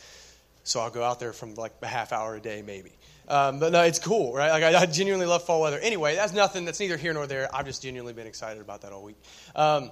[0.64, 2.90] So I'll go out there from like a half hour a day, maybe.
[3.28, 4.50] Um, but no, it's cool, right?
[4.50, 5.78] Like I, I, genuinely love fall weather.
[5.80, 6.64] Anyway, that's nothing.
[6.64, 7.52] That's neither here nor there.
[7.54, 9.16] I've just genuinely been excited about that all week.
[9.56, 9.90] Um,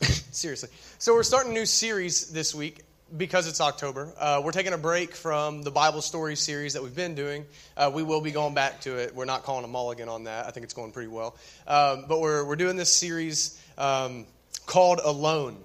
[0.30, 0.70] seriously.
[0.98, 2.84] So we're starting a new series this week
[3.16, 4.12] because it's October.
[4.18, 7.44] Uh, we're taking a break from the Bible story series that we've been doing.
[7.76, 9.14] Uh, we will be going back to it.
[9.14, 10.46] We're not calling a mulligan on that.
[10.46, 11.36] I think it's going pretty well.
[11.66, 14.26] Um, but we're we're doing this series um,
[14.66, 15.56] called Alone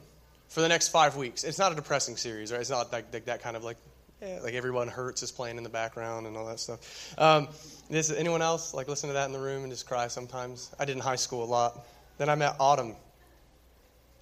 [0.50, 1.44] for the next five weeks.
[1.44, 2.60] It's not a depressing series, right?
[2.60, 3.78] It's not like, like that kind of like
[4.22, 7.14] yeah, like everyone hurts is playing in the background and all that stuff.
[7.18, 7.48] Um,
[7.90, 10.72] this, anyone else like listen to that in the room and just cry sometimes?
[10.80, 11.86] I did in high school a lot.
[12.18, 12.96] Then I met Autumn.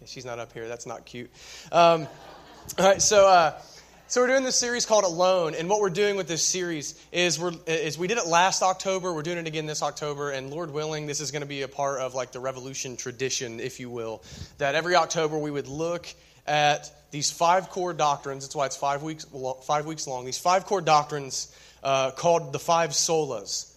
[0.06, 0.68] She's not up here.
[0.68, 1.32] That's not cute.
[1.72, 2.08] Um,
[2.78, 3.28] all right, so.
[3.28, 3.60] Uh,
[4.08, 7.40] so we're doing this series called Alone, and what we're doing with this series is
[7.40, 9.12] we're is we did it last October.
[9.12, 11.68] We're doing it again this October, and Lord willing, this is going to be a
[11.68, 14.22] part of like the Revolution tradition, if you will.
[14.60, 16.06] That every October we would look
[16.46, 18.44] at these five core doctrines.
[18.44, 19.26] That's why it's five weeks,
[19.64, 20.26] five weeks long.
[20.26, 23.73] These five core doctrines uh, called the five solas.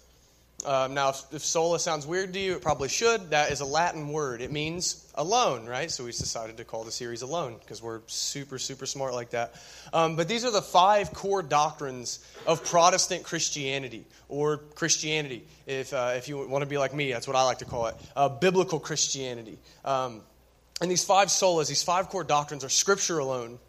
[0.67, 3.31] Um, now, if, sola sounds weird to you, it probably should.
[3.31, 4.41] That is a Latin word.
[4.41, 5.89] It means alone, right?
[5.89, 9.55] So we decided to call the series Alone because we're super, super smart like that.
[9.93, 16.15] Um, but these are the five core doctrines of Protestant Christianity, or Christianity, if, uh,
[16.17, 17.95] if you want to be like me, that's what I like to call it.
[18.17, 19.59] Uh, biblical Christianity.
[19.85, 20.23] Um,
[20.81, 23.61] and these five solas, these five core doctrines are Scripture alone,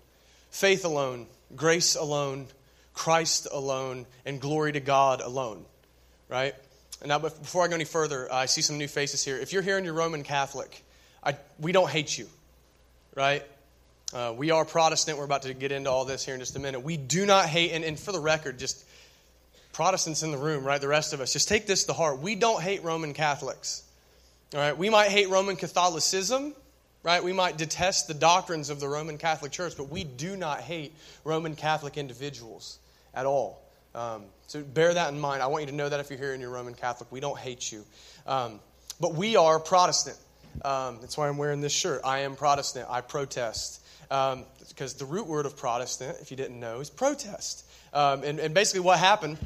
[0.49, 2.47] faith alone, grace alone,
[2.95, 5.63] Christ alone, and glory to God alone.
[6.27, 6.55] Right?
[7.05, 9.37] Now, before I go any further, I see some new faces here.
[9.37, 10.83] If you're here and you're Roman Catholic,
[11.23, 12.27] I, we don't hate you.
[13.15, 13.43] Right?
[14.13, 15.17] Uh, we are Protestant.
[15.17, 16.81] We're about to get into all this here in just a minute.
[16.81, 18.83] We do not hate, and, and for the record, just
[19.73, 20.81] Protestants in the room, right?
[20.81, 22.19] The rest of us, just take this to heart.
[22.19, 23.83] We don't hate Roman Catholics.
[24.53, 24.77] All right?
[24.77, 26.53] We might hate Roman Catholicism
[27.07, 27.23] right?
[27.23, 30.93] We might detest the doctrines of the Roman Catholic Church, but we do not hate
[31.23, 32.79] Roman Catholic individuals
[33.13, 33.61] at all.
[33.97, 35.41] Um, so bear that in mind.
[35.41, 37.37] I want you to know that if you're here and you're Roman Catholic, we don't
[37.37, 37.83] hate you.
[38.27, 38.59] Um,
[38.99, 40.17] but we are Protestant.
[40.63, 42.01] Um, that's why I'm wearing this shirt.
[42.05, 42.87] I am Protestant.
[42.91, 43.81] I protest.
[44.07, 47.65] because um, the root word of Protestant, if you didn't know, is protest.
[47.91, 49.39] Um, and, and basically, what happened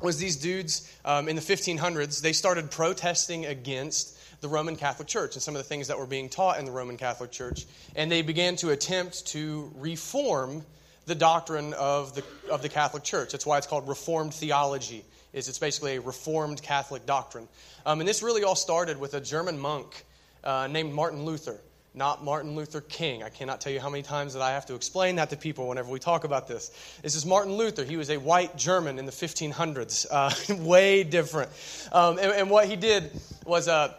[0.00, 5.34] was these dudes um, in the 1500s, they started protesting against the Roman Catholic Church
[5.34, 7.66] and some of the things that were being taught in the Roman Catholic Church.
[7.94, 10.64] And they began to attempt to reform
[11.08, 13.32] the doctrine of the, of the Catholic Church.
[13.32, 15.04] That's why it's called Reformed theology.
[15.32, 17.48] Is it's basically a Reformed Catholic doctrine.
[17.84, 20.04] Um, and this really all started with a German monk
[20.44, 21.60] uh, named Martin Luther
[21.98, 23.22] not Martin Luther King.
[23.22, 25.68] I cannot tell you how many times that I have to explain that to people
[25.68, 26.70] whenever we talk about this.
[27.02, 27.84] This is Martin Luther.
[27.84, 31.50] He was a white German in the 1500s, uh, way different.
[31.90, 33.10] Um, and, and, what he did
[33.44, 33.94] was uh,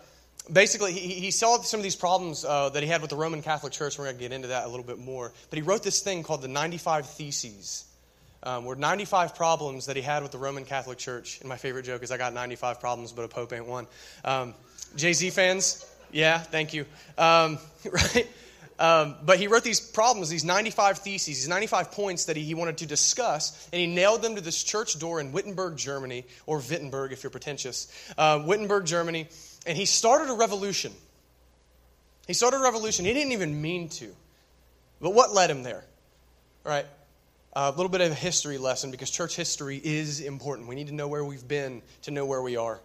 [0.52, 3.42] basically, he, he solved some of these problems uh, that he had with the Roman
[3.42, 3.98] Catholic Church.
[3.98, 5.32] We're going to get into that a little bit more.
[5.50, 7.86] But he wrote this thing called the 95 Theses.
[8.42, 11.40] Um, were 95 problems that he had with the Roman Catholic Church.
[11.42, 13.86] And my favorite joke is I got 95 problems, but a pope ain't one.
[14.24, 14.54] Um,
[14.96, 16.86] Jay Z fans, yeah, thank you.
[17.18, 17.58] Um,
[17.92, 18.28] right?
[18.80, 22.54] Um, but he wrote these problems, these 95 theses, these 95 points that he, he,
[22.54, 26.60] wanted to discuss, and he nailed them to this church door in Wittenberg, Germany, or
[26.60, 27.92] Wittenberg if you're pretentious.
[28.18, 29.28] Uh, Wittenberg, Germany
[29.66, 30.94] and he started a revolution.
[32.28, 33.06] He started a revolution.
[33.06, 34.14] He didn't even mean to.
[35.02, 35.84] But what led him there?
[36.66, 36.86] All right.
[37.54, 40.68] A little bit of a history lesson because church history is important.
[40.68, 42.80] We need to know where we've been to know where we are.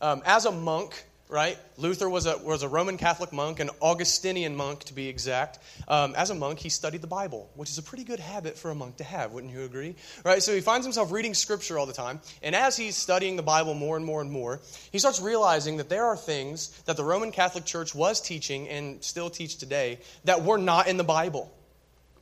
[0.00, 1.56] Um, as a monk, right?
[1.76, 5.58] Luther was a, was a Roman Catholic monk, an Augustinian monk to be exact.
[5.86, 8.70] Um, as a monk, he studied the Bible, which is a pretty good habit for
[8.70, 9.94] a monk to have, wouldn't you agree?
[10.24, 10.42] Right?
[10.42, 13.74] So he finds himself reading Scripture all the time, and as he's studying the Bible
[13.74, 14.60] more and more and more,
[14.90, 19.02] he starts realizing that there are things that the Roman Catholic Church was teaching and
[19.02, 21.52] still teach today that were not in the Bible.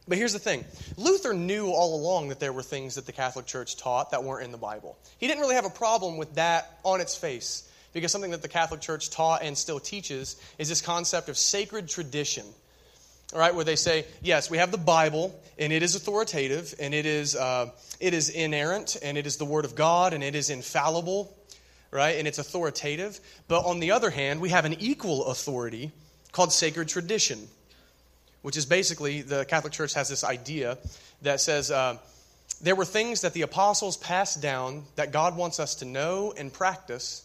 [0.07, 0.65] But here's the thing
[0.97, 4.45] Luther knew all along that there were things that the Catholic Church taught that weren't
[4.45, 4.99] in the Bible.
[5.19, 8.49] He didn't really have a problem with that on its face because something that the
[8.49, 12.45] Catholic Church taught and still teaches is this concept of sacred tradition.
[13.33, 16.95] all right, where they say, yes, we have the Bible, and it is authoritative, and
[16.95, 20.37] it is, uh, it is inerrant, and it is the Word of God, and it
[20.37, 21.37] is infallible,
[21.91, 23.19] right, and it's authoritative.
[23.49, 25.91] But on the other hand, we have an equal authority
[26.31, 27.49] called sacred tradition,
[28.43, 30.79] which is basically the Catholic Church has this idea
[31.23, 31.99] that says uh,
[32.63, 36.53] there were things that the apostles passed down that God wants us to know and
[36.53, 37.25] practice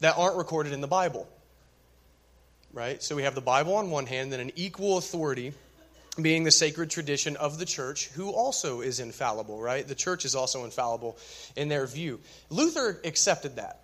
[0.00, 1.28] that aren't recorded in the Bible
[2.74, 3.02] right?
[3.02, 5.54] So we have the Bible on one hand, then an equal authority
[6.20, 9.86] being the sacred tradition of the church, who also is infallible, right?
[9.86, 11.16] The church is also infallible
[11.56, 12.20] in their view.
[12.50, 13.80] Luther accepted that.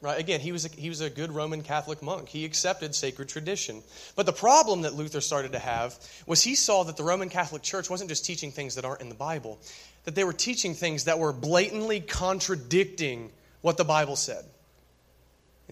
[0.00, 0.18] Right?
[0.18, 2.28] Again, he was, a, he was a good Roman Catholic monk.
[2.28, 3.82] He accepted sacred tradition.
[4.16, 5.94] But the problem that Luther started to have
[6.26, 9.08] was he saw that the Roman Catholic Church wasn't just teaching things that aren't in
[9.08, 9.60] the Bible,
[10.04, 13.30] that they were teaching things that were blatantly contradicting
[13.60, 14.44] what the Bible said.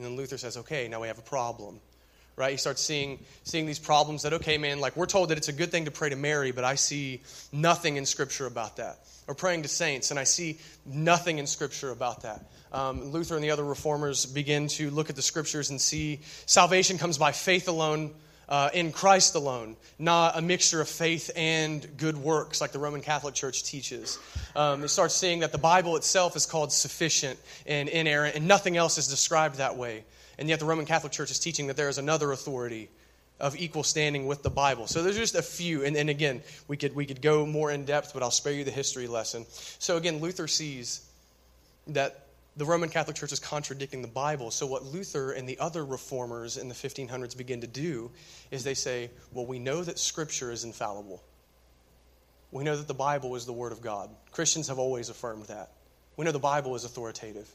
[0.00, 1.78] And then Luther says, okay, now we have a problem
[2.40, 2.52] right?
[2.52, 5.52] You start seeing, seeing these problems that, okay, man, like we're told that it's a
[5.52, 7.20] good thing to pray to Mary, but I see
[7.52, 8.98] nothing in Scripture about that.
[9.28, 12.50] Or praying to saints, and I see nothing in Scripture about that.
[12.72, 16.96] Um, Luther and the other reformers begin to look at the Scriptures and see salvation
[16.96, 18.12] comes by faith alone.
[18.50, 23.00] Uh, in Christ alone, not a mixture of faith and good works like the Roman
[23.00, 24.18] Catholic Church teaches.
[24.56, 28.76] Um, it starts seeing that the Bible itself is called sufficient and inerrant, and nothing
[28.76, 30.02] else is described that way.
[30.36, 32.88] And yet the Roman Catholic Church is teaching that there is another authority
[33.38, 34.86] of equal standing with the Bible.
[34.86, 37.84] So there's just a few, and, and again, we could we could go more in
[37.84, 39.46] depth, but I'll spare you the history lesson.
[39.78, 41.06] So again, Luther sees
[41.86, 42.26] that
[42.56, 44.50] the Roman Catholic Church is contradicting the Bible.
[44.50, 48.10] So what Luther and the other reformers in the 1500s begin to do
[48.50, 51.22] is they say, well, we know that Scripture is infallible.
[52.50, 54.10] We know that the Bible is the Word of God.
[54.32, 55.70] Christians have always affirmed that.
[56.16, 57.48] We know the Bible is authoritative.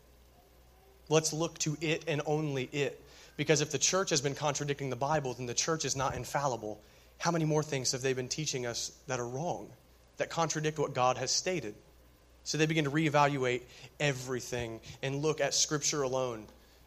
[1.10, 3.02] Let's look to it and only it.
[3.38, 6.82] Because if the church has been contradicting the Bible, then the church is not infallible.
[7.18, 9.70] How many more things have they been teaching us that are wrong,
[10.18, 11.76] that contradict what God has stated?
[12.46, 13.64] So they begin to reevaluate
[14.00, 16.46] everything and look at Scripture alone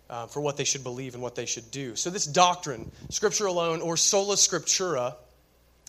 [0.08, 1.96] uh, for what they should believe and what they should do.
[1.96, 5.14] So, this doctrine, Scripture alone, or sola scriptura,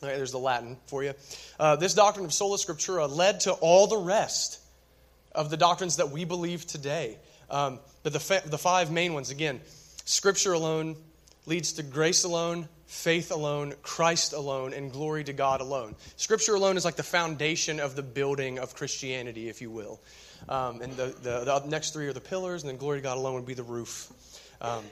[0.02, 1.14] right, there's the Latin for you.
[1.60, 4.60] Uh, this doctrine of sola scriptura led to all the rest
[5.34, 7.18] of the doctrines that we believe today.
[7.50, 9.62] Um, but the, fa- the five main ones again,
[10.06, 10.96] Scripture alone
[11.46, 15.96] leads to grace alone, faith alone, Christ alone, and glory to God alone.
[16.18, 20.00] Scripture alone is like the foundation of the building of Christianity, if you will.
[20.50, 23.18] Um, and the, the, the, next three are the pillars, and then glory to God
[23.18, 24.12] alone would be the roof.
[24.60, 24.84] Um,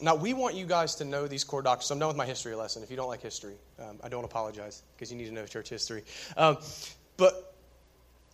[0.00, 1.86] now, we want you guys to know these core doctrines.
[1.86, 2.82] So I'm done with my history lesson.
[2.82, 5.68] If you don't like history, um, I don't apologize because you need to know church
[5.68, 6.02] history.
[6.36, 6.58] Um,
[7.16, 7.54] but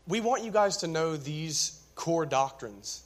[0.08, 3.03] we want you guys to know these core doctrines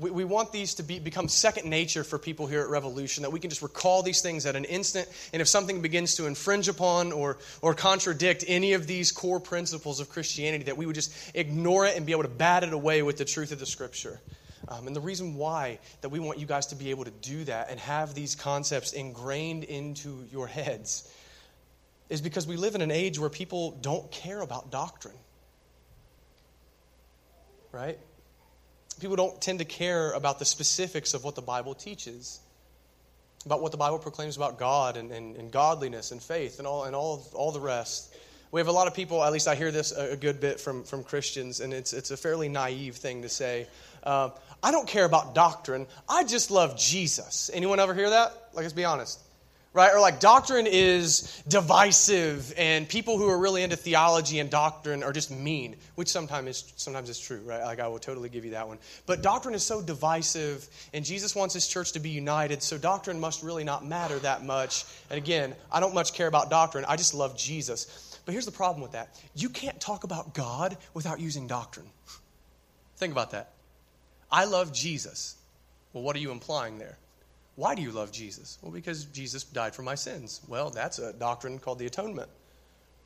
[0.00, 3.30] we, we want these to be, become second nature for people here at Revolution, that
[3.30, 5.08] we can just recall these things at an instant.
[5.32, 10.00] And if something begins to infringe upon or, or contradict any of these core principles
[10.00, 13.02] of Christianity, that we would just ignore it and be able to bat it away
[13.02, 14.18] with the truth of the Scripture.
[14.68, 17.44] Um, and the reason why that we want you guys to be able to do
[17.44, 21.12] that and have these concepts ingrained into your heads
[22.08, 25.14] is because we live in an age where people don't care about doctrine.
[27.72, 27.98] Right?
[29.00, 32.40] People don't tend to care about the specifics of what the Bible teaches,
[33.44, 36.84] about what the Bible proclaims about God and, and, and godliness and faith and all,
[36.84, 38.14] and all, all the rest.
[38.52, 40.82] We have a lot of people, at least I hear this a, good bit from,
[40.82, 43.68] from Christians, and it's, it's a fairly naive thing to say.
[44.02, 44.30] Uh,
[44.62, 45.86] I don't care about doctrine.
[46.08, 47.50] I just love Jesus.
[47.54, 48.32] Anyone ever hear that?
[48.52, 49.20] Like, let's be honest
[49.72, 49.92] right?
[49.94, 55.12] Or like doctrine is divisive, and people who are really into theology and doctrine are
[55.12, 57.62] just mean, which sometimes is sometimes is true, right?
[57.62, 58.78] Like I will totally give you that one.
[59.06, 63.20] But doctrine is so divisive, and Jesus wants his church to be united, so doctrine
[63.20, 64.84] must really not matter that much.
[65.08, 66.84] And again, I don't much care about doctrine.
[66.88, 68.18] I just love Jesus.
[68.26, 71.86] But here's the problem with that: you can't talk about God without using doctrine.
[72.96, 73.52] Think about that.
[74.32, 75.36] I love Jesus.
[75.92, 76.98] Well, what are you implying there?
[77.60, 78.56] Why do you love Jesus?
[78.62, 80.40] Well, because Jesus died for my sins.
[80.48, 82.30] Well, that's a doctrine called the atonement,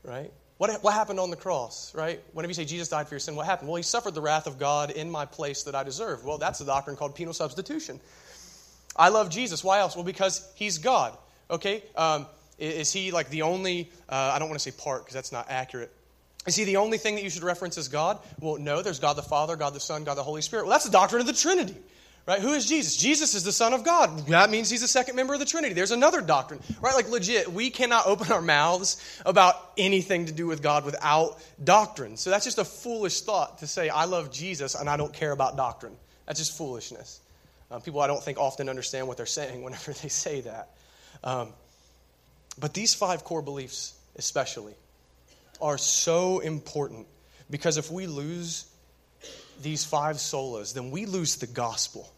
[0.04, 0.30] right?
[0.58, 2.22] What, what happened on the cross, right?
[2.34, 3.68] Whenever you say Jesus died for your sin, what happened?
[3.68, 6.24] Well, he suffered the wrath of God in my place that I deserved.
[6.24, 7.98] Well, that's a doctrine called penal substitution.
[8.94, 9.64] I love Jesus.
[9.64, 9.96] Why else?
[9.96, 11.18] Well, because he's God,
[11.50, 11.82] okay?
[11.96, 15.32] Um, is he like the only, uh, I don't want to say part because that's
[15.32, 15.90] not accurate.
[16.46, 18.20] Is he the only thing that you should reference as God?
[18.38, 20.66] Well, no, there's God the Father, God the Son, God the Holy Spirit.
[20.66, 21.74] Well, that's the doctrine of the Trinity.
[22.26, 22.40] Right?
[22.40, 22.96] Who is Jesus?
[22.96, 24.26] Jesus is the Son of God.
[24.28, 25.74] That means he's the second member of the Trinity.
[25.74, 26.60] There's another doctrine.
[26.80, 26.94] Right?
[26.94, 32.16] Like legit, we cannot open our mouths about anything to do with God without doctrine.
[32.16, 35.32] So that's just a foolish thought to say, I love Jesus and I don't care
[35.32, 35.94] about doctrine.
[36.26, 37.20] That's just foolishness.
[37.70, 40.70] Um, people I don't think often understand what they're saying whenever they say that.
[41.22, 41.52] Um,
[42.58, 44.74] But these five core beliefs, especially,
[45.60, 47.06] are so important
[47.50, 48.64] because if we lose
[49.60, 52.10] these five solas, then we lose the gospel.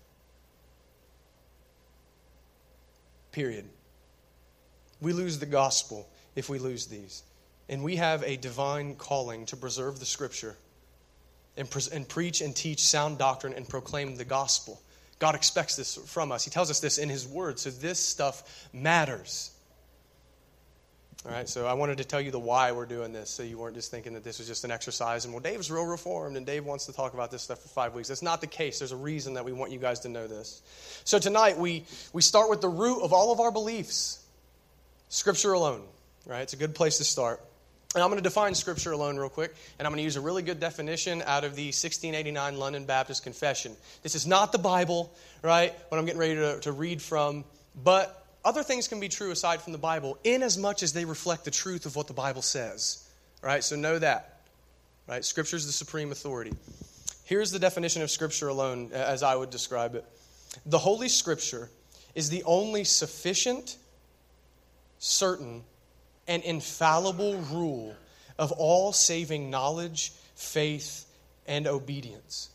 [3.37, 3.67] Period.
[5.03, 7.23] We lose the gospel if we lose these.
[7.69, 10.57] And we have a divine calling to preserve the scripture
[11.55, 14.81] and, pre- and preach and teach sound doctrine and proclaim the gospel.
[15.19, 16.47] God expects this from us.
[16.47, 17.59] He tells us this in His Word.
[17.59, 19.51] So this stuff matters.
[21.27, 23.59] All right, so I wanted to tell you the why we're doing this so you
[23.59, 26.47] weren't just thinking that this was just an exercise and, well, Dave's real reformed and
[26.47, 28.07] Dave wants to talk about this stuff for five weeks.
[28.07, 28.79] That's not the case.
[28.79, 30.63] There's a reason that we want you guys to know this.
[31.03, 34.25] So tonight we, we start with the root of all of our beliefs
[35.09, 35.83] Scripture alone,
[36.27, 36.43] right?
[36.43, 37.41] It's a good place to start.
[37.97, 40.21] And I'm going to define Scripture alone real quick, and I'm going to use a
[40.21, 43.77] really good definition out of the 1689 London Baptist Confession.
[44.05, 45.75] This is not the Bible, right?
[45.89, 47.45] What I'm getting ready to, to read from,
[47.83, 51.05] but other things can be true aside from the Bible, in as much as they
[51.05, 53.07] reflect the truth of what the Bible says,
[53.43, 53.63] right?
[53.63, 54.41] So know that,
[55.09, 55.25] right?
[55.25, 56.55] Scripture is the supreme authority.
[57.25, 60.05] Here's the definition of Scripture alone, as I would describe it
[60.65, 61.69] the Holy Scripture
[62.15, 63.77] is the only sufficient,
[64.99, 65.63] certain,
[66.27, 67.95] and infallible rule
[68.39, 71.05] of all saving knowledge, faith,
[71.47, 72.49] and obedience.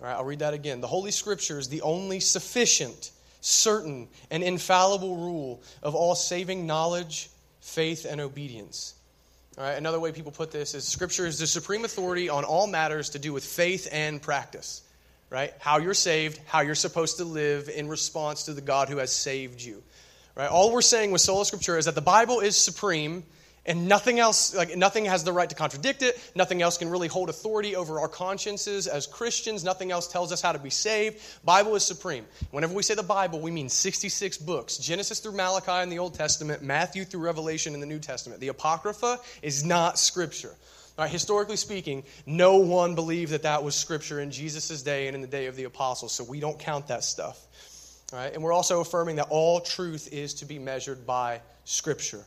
[0.00, 0.80] All right, I'll read that again.
[0.80, 3.10] The Holy Scripture is the only sufficient,
[3.44, 7.28] certain, and infallible rule of all saving knowledge,
[7.60, 8.94] faith, and obedience.
[9.58, 12.66] All right, another way people put this is Scripture is the supreme authority on all
[12.66, 14.80] matters to do with faith and practice.
[15.28, 15.52] Right?
[15.58, 19.12] How you're saved, how you're supposed to live in response to the God who has
[19.12, 19.82] saved you.
[20.36, 20.48] Right?
[20.48, 23.24] All we're saying with sola scriptura is that the Bible is supreme
[23.66, 27.08] and nothing else like nothing has the right to contradict it nothing else can really
[27.08, 31.20] hold authority over our consciences as christians nothing else tells us how to be saved
[31.44, 35.82] bible is supreme whenever we say the bible we mean 66 books genesis through malachi
[35.82, 39.98] in the old testament matthew through revelation in the new testament the apocrypha is not
[39.98, 40.54] scripture
[40.96, 45.22] Right, historically speaking, no one believed that that was scripture in Jesus' day and in
[45.22, 47.36] the day of the apostles, so we don't count that stuff.
[48.12, 48.32] Right?
[48.32, 52.24] And we're also affirming that all truth is to be measured by Scripture.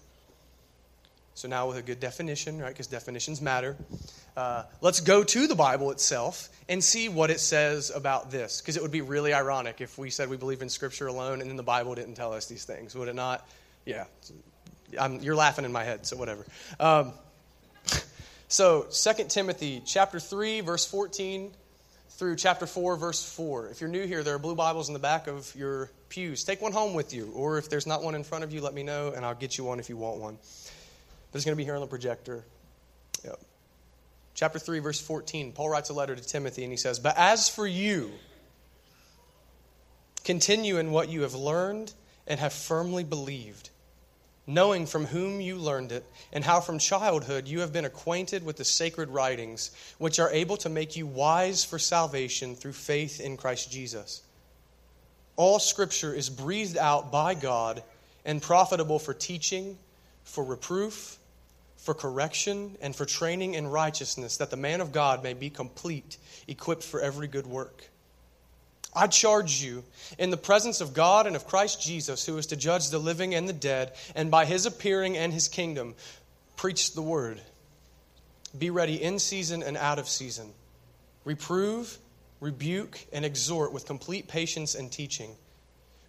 [1.37, 3.77] So now, with a good definition, right, because definitions matter,
[4.35, 8.59] uh, let's go to the Bible itself and see what it says about this.
[8.59, 11.47] Because it would be really ironic if we said we believe in Scripture alone and
[11.47, 13.47] then the Bible didn't tell us these things, would it not?
[13.85, 14.05] Yeah.
[14.99, 16.43] I'm, you're laughing in my head, so whatever.
[16.79, 17.13] Um,
[18.47, 21.51] so, 2 Timothy chapter 3, verse 14
[22.09, 23.67] through chapter 4, verse 4.
[23.67, 26.43] If you're new here, there are blue Bibles in the back of your pews.
[26.43, 28.73] Take one home with you, or if there's not one in front of you, let
[28.73, 30.39] me know, and I'll get you one if you want one.
[31.31, 32.43] But it's going to be here on the projector.
[33.23, 33.39] Yep.
[34.33, 35.51] Chapter 3, verse 14.
[35.51, 38.11] Paul writes a letter to Timothy, and he says, But as for you,
[40.23, 41.93] continue in what you have learned
[42.27, 43.69] and have firmly believed
[44.47, 48.55] knowing from whom you learned it, and how from childhood you have been acquainted with
[48.55, 53.35] the sacred writings, which are able to make you wise for salvation through faith in
[53.35, 54.21] Christ Jesus.
[55.35, 57.83] All scripture is breathed out by God
[58.23, 59.77] and profitable for teaching,
[60.27, 61.17] for reproof,
[61.77, 66.17] for correction, and for training in righteousness, that the man of God may be complete,
[66.47, 67.89] equipped for every good work.
[68.93, 69.83] I charge you
[70.17, 73.33] in the presence of God and of Christ Jesus, who is to judge the living
[73.35, 75.95] and the dead, and by his appearing and his kingdom,
[76.55, 77.39] preach the word.
[78.57, 80.51] Be ready in season and out of season.
[81.23, 81.97] Reprove,
[82.41, 85.35] rebuke, and exhort with complete patience and teaching.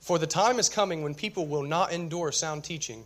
[0.01, 3.05] For the time is coming when people will not endure sound teaching,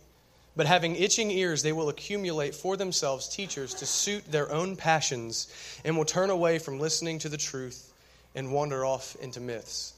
[0.55, 5.47] but having itching ears, they will accumulate for themselves teachers to suit their own passions,
[5.83, 7.91] and will turn away from listening to the truth
[8.35, 9.93] and wander off into myths.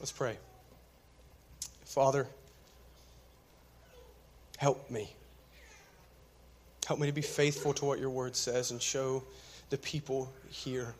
[0.00, 0.36] Let's pray.
[1.84, 2.26] Father,
[4.58, 5.12] help me.
[6.86, 9.22] Help me to be faithful to what your word says and show
[9.70, 10.94] the people here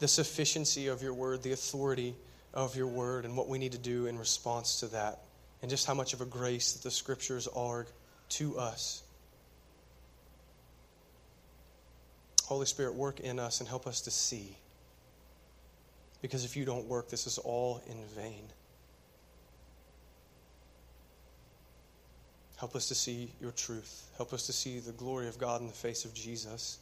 [0.00, 2.14] the sufficiency of your word, the authority
[2.52, 5.20] of your word, and what we need to do in response to that,
[5.64, 7.86] and just how much of a grace that the scriptures are
[8.28, 9.02] to us.
[12.44, 14.58] Holy Spirit, work in us and help us to see
[16.20, 18.44] because if you don't work, this is all in vain.
[22.58, 24.10] Help us to see your truth.
[24.18, 26.76] Help us to see the glory of God in the face of Jesus.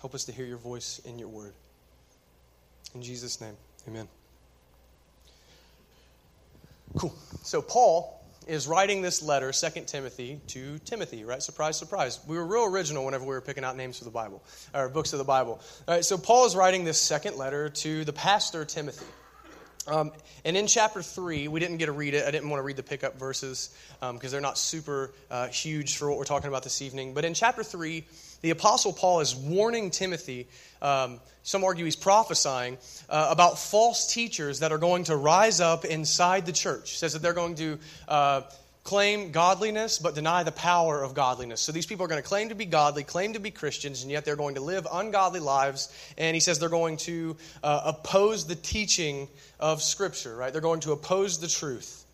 [0.00, 1.52] Help us to hear your voice in your word.
[2.92, 3.54] In Jesus' name,
[3.86, 4.08] amen.
[6.96, 7.14] Cool.
[7.42, 11.42] So, Paul is writing this letter, 2 Timothy, to Timothy, right?
[11.42, 12.18] Surprise, surprise.
[12.26, 14.42] We were real original whenever we were picking out names for the Bible,
[14.72, 15.60] or books of the Bible.
[15.86, 19.04] All right, so Paul is writing this second letter to the pastor Timothy.
[19.86, 20.12] Um,
[20.44, 22.26] and in chapter 3, we didn't get to read it.
[22.26, 25.96] I didn't want to read the pickup verses because um, they're not super uh, huge
[25.96, 27.14] for what we're talking about this evening.
[27.14, 28.04] But in chapter 3,
[28.40, 30.48] the Apostle Paul is warning Timothy.
[30.80, 32.78] Um, some argue he's prophesying
[33.08, 36.90] uh, about false teachers that are going to rise up inside the church.
[36.90, 37.78] He says that they're going to.
[38.06, 38.42] Uh,
[38.84, 41.60] claim godliness but deny the power of godliness.
[41.60, 44.10] So these people are going to claim to be godly, claim to be Christians, and
[44.10, 45.92] yet they're going to live ungodly lives.
[46.16, 49.28] And he says they're going to uh, oppose the teaching
[49.60, 50.50] of Scripture, right?
[50.54, 52.06] They're going to oppose the truth.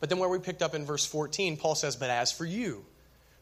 [0.00, 2.86] But then where we picked up in verse 14, Paul says, But as for you,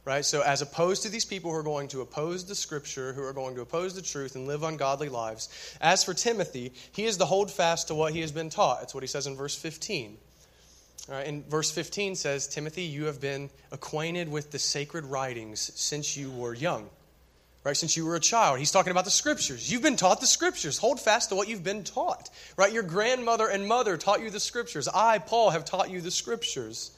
[0.04, 0.24] right?
[0.24, 3.32] So as opposed to these people who are going to oppose the Scripture, who are
[3.32, 5.48] going to oppose the truth and live ungodly lives,
[5.80, 8.80] as for Timothy, he is to hold fast to what he has been taught.
[8.80, 10.18] That's what he says in verse 15.
[11.08, 16.16] Right, and verse 15 says, Timothy, you have been acquainted with the sacred writings since
[16.16, 16.88] you were young.
[17.64, 18.58] Right, since you were a child.
[18.58, 19.70] He's talking about the scriptures.
[19.70, 20.78] You've been taught the scriptures.
[20.78, 22.28] Hold fast to what you've been taught.
[22.56, 22.72] Right?
[22.72, 24.88] Your grandmother and mother taught you the scriptures.
[24.88, 26.90] I, Paul, have taught you the scriptures.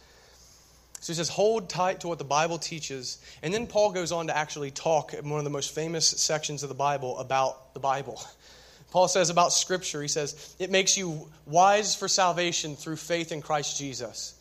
[1.05, 3.19] So he says, hold tight to what the Bible teaches.
[3.43, 6.63] And then Paul goes on to actually talk in one of the most famous sections
[6.63, 8.23] of the Bible about the Bible.
[8.91, 13.43] Paul says about Scripture, he says, it makes you wise for salvation through faith in
[13.43, 14.33] Christ Jesus.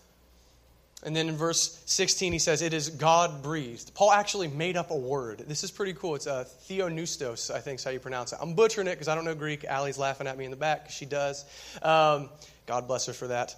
[1.03, 3.93] And then in verse 16, he says, it is God breathed.
[3.93, 5.39] Paul actually made up a word.
[5.39, 6.15] This is pretty cool.
[6.15, 8.39] It's uh, theopneustos, I think is how you pronounce it.
[8.41, 9.65] I'm butchering it because I don't know Greek.
[9.65, 10.91] Allie's laughing at me in the back.
[10.91, 11.43] She does.
[11.81, 12.29] Um,
[12.67, 13.53] God bless her for that.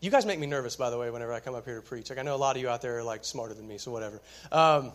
[0.00, 2.10] You guys make me nervous, by the way, whenever I come up here to preach.
[2.10, 3.90] Like, I know a lot of you out there are like smarter than me, so
[3.90, 4.20] whatever.
[4.52, 4.92] Um,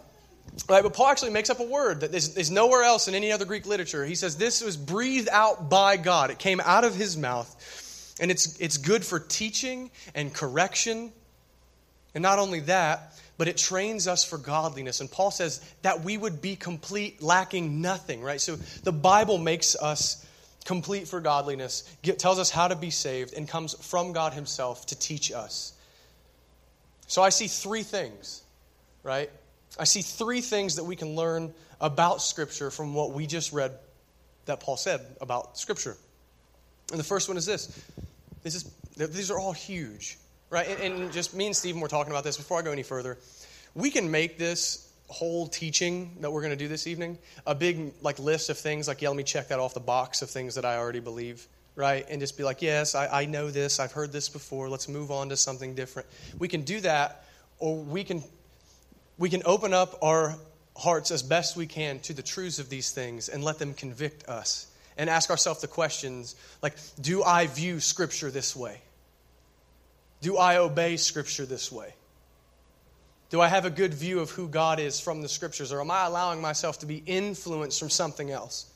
[0.68, 3.32] Right, but Paul actually makes up a word that is, is nowhere else in any
[3.32, 4.06] other Greek literature.
[4.06, 6.30] He says this was breathed out by God.
[6.30, 8.16] It came out of his mouth.
[8.20, 11.12] And it's, it's good for teaching and correction.
[12.14, 15.00] And not only that, but it trains us for godliness.
[15.00, 18.42] And Paul says that we would be complete, lacking nothing, right?
[18.42, 20.26] So the Bible makes us
[20.66, 21.84] complete for godliness,
[22.18, 25.74] tells us how to be saved, and comes from God Himself to teach us.
[27.08, 28.42] So I see three things,
[29.04, 29.30] right?
[29.80, 33.78] I see three things that we can learn about Scripture from what we just read
[34.46, 35.98] that Paul said about Scripture.
[36.92, 37.68] And the first one is this.
[38.44, 40.18] this is, these are all huge,
[40.50, 40.68] right?
[40.68, 43.18] And, and just me and Stephen were talking about this before I go any further.
[43.74, 47.94] We can make this whole teaching that we're going to do this evening a big
[48.02, 50.56] like list of things like yeah let me check that off the box of things
[50.56, 52.06] that i already believe right?
[52.10, 55.12] And just be like yes I, I know this i've heard this before let's move
[55.12, 56.08] on to something different.
[56.38, 57.26] We can do that
[57.60, 58.24] or we can
[59.18, 60.36] we can open up our
[60.76, 64.28] hearts as best we can to the truths of these things and let them convict
[64.28, 68.82] us and ask ourselves the questions like do i view scripture this way?
[70.22, 71.94] Do i obey scripture this way
[73.32, 75.90] do i have a good view of who god is from the scriptures or am
[75.90, 78.72] i allowing myself to be influenced from something else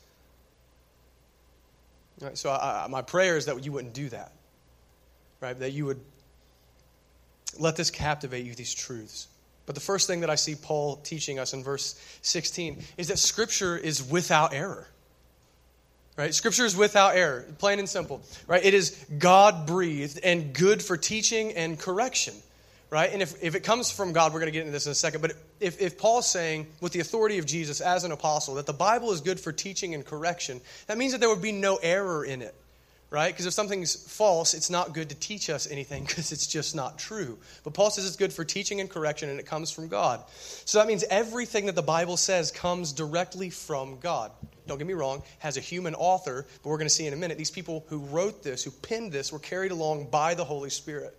[2.22, 4.32] right, so I, my prayer is that you wouldn't do that
[5.42, 6.00] right that you would
[7.60, 9.28] let this captivate you these truths
[9.66, 13.20] but the first thing that I see Paul teaching us in verse 16 is that
[13.20, 14.88] Scripture is without error.
[16.18, 16.34] Right?
[16.34, 18.22] Scripture is without error, plain and simple.
[18.48, 18.64] Right?
[18.64, 22.36] It is God breathed and good for teaching and correction.
[22.92, 23.12] Right?
[23.12, 24.96] And if, if it comes from God, we're going to get into this in a
[24.96, 25.22] second.
[25.22, 28.74] But if, if Paul's saying, with the authority of Jesus as an apostle, that the
[28.74, 32.24] Bible is good for teaching and correction, that means that there would be no error
[32.24, 32.56] in it
[33.16, 33.34] right?
[33.34, 37.00] Because if something's false, it's not good to teach us anything because it's just not
[37.00, 37.38] true.
[37.64, 40.22] But Paul says it's good for teaching and correction, and it comes from God.
[40.66, 44.32] So that means everything that the Bible says comes directly from God.
[44.68, 47.18] Don't get me wrong, has a human author, but we're going to see in a
[47.18, 47.38] minute.
[47.38, 51.16] These people who wrote this, who penned this, were carried along by the Holy Spirit.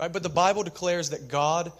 [0.00, 0.12] Right?
[0.12, 1.70] But the Bible declares that God,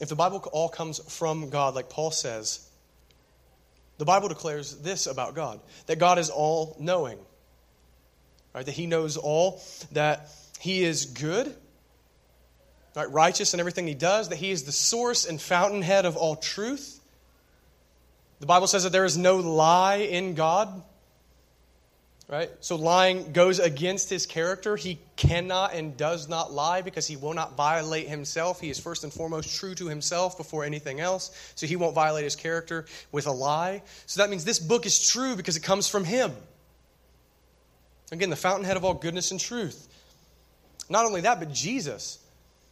[0.00, 2.68] if the Bible all comes from God, like Paul says,
[3.98, 7.18] the Bible declares this about God that God is all knowing
[8.54, 8.66] right?
[8.66, 10.28] That he knows all, that
[10.60, 11.54] he is good,
[12.94, 13.10] right?
[13.10, 17.00] Righteous in everything he does, that he is the source and fountainhead of all truth.
[18.40, 20.82] The Bible says that there is no lie in God.
[22.32, 22.50] Right?
[22.60, 24.74] So lying goes against his character.
[24.74, 28.58] He cannot and does not lie because he will not violate himself.
[28.58, 31.30] He is first and foremost true to himself before anything else.
[31.56, 33.82] So he won't violate his character with a lie.
[34.06, 36.32] So that means this book is true because it comes from him.
[38.12, 39.86] Again, the fountainhead of all goodness and truth.
[40.88, 42.18] Not only that, but Jesus.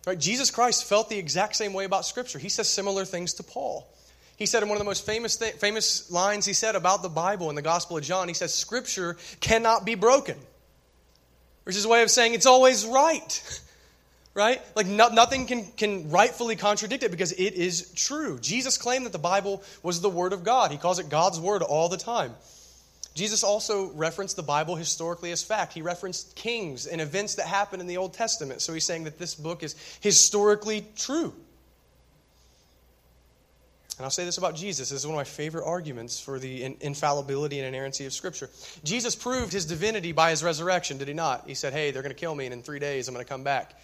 [0.07, 0.19] Right?
[0.19, 2.39] Jesus Christ felt the exact same way about Scripture.
[2.39, 3.87] He says similar things to Paul.
[4.41, 7.11] He said in one of the most famous, th- famous lines he said about the
[7.11, 10.39] Bible in the Gospel of John, he says, Scripture cannot be broken.
[11.65, 13.61] Which is a way of saying it's always right.
[14.35, 14.63] right?
[14.75, 18.39] Like no, nothing can, can rightfully contradict it because it is true.
[18.39, 20.71] Jesus claimed that the Bible was the Word of God.
[20.71, 22.35] He calls it God's Word all the time.
[23.15, 25.75] Jesus also referenced the Bible historically as fact.
[25.75, 28.63] He referenced kings and events that happened in the Old Testament.
[28.63, 31.35] So he's saying that this book is historically true.
[34.01, 34.89] And I'll say this about Jesus.
[34.89, 38.49] This is one of my favorite arguments for the infallibility and inerrancy of Scripture.
[38.83, 41.47] Jesus proved his divinity by his resurrection, did he not?
[41.47, 43.29] He said, Hey, they're going to kill me, and in three days I'm going to
[43.29, 43.75] come back.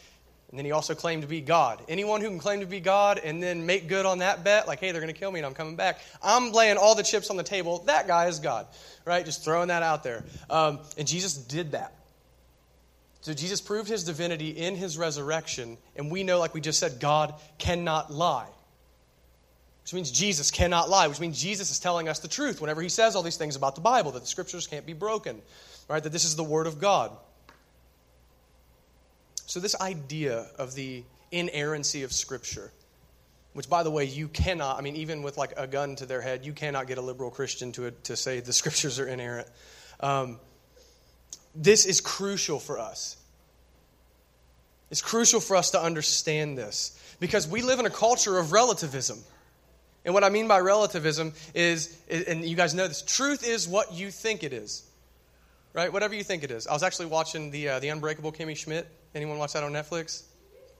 [0.48, 1.82] And then he also claimed to be God.
[1.86, 4.80] Anyone who can claim to be God and then make good on that bet, like,
[4.80, 7.28] hey, they're going to kill me and I'm coming back, I'm laying all the chips
[7.28, 7.80] on the table.
[7.80, 8.66] That guy is God,
[9.04, 9.22] right?
[9.22, 10.24] Just throwing that out there.
[10.48, 11.92] Um, and Jesus did that.
[13.20, 15.76] So Jesus proved his divinity in his resurrection.
[15.94, 18.46] And we know, like we just said, God cannot lie
[19.86, 22.88] which means Jesus cannot lie, which means Jesus is telling us the truth whenever he
[22.88, 25.40] says all these things about the Bible, that the scriptures can't be broken,
[25.88, 26.02] right?
[26.02, 27.16] That this is the Word of God.
[29.46, 32.72] So, this idea of the inerrancy of Scripture,
[33.52, 36.20] which, by the way, you cannot, I mean, even with like a gun to their
[36.20, 39.46] head, you cannot get a liberal Christian to, to say the Scriptures are inerrant.
[40.00, 40.40] Um,
[41.54, 43.18] this is crucial for us.
[44.90, 49.22] It's crucial for us to understand this because we live in a culture of relativism.
[50.06, 53.92] And what I mean by relativism is, and you guys know this, truth is what
[53.92, 54.84] you think it is.
[55.74, 55.92] Right?
[55.92, 56.66] Whatever you think it is.
[56.66, 58.86] I was actually watching the, uh, the Unbreakable Kimmy Schmidt.
[59.14, 60.22] Anyone watch that on Netflix?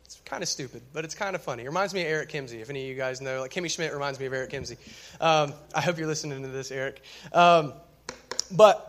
[0.04, 1.64] It's kind of stupid, but it's kind of funny.
[1.64, 3.40] It reminds me of Eric Kimsey, if any of you guys know.
[3.40, 4.78] Like Kimmy Schmidt reminds me of Eric Kimsey.
[5.20, 7.02] Um, I hope you're listening to this, Eric.
[7.32, 7.72] Um,
[8.52, 8.85] but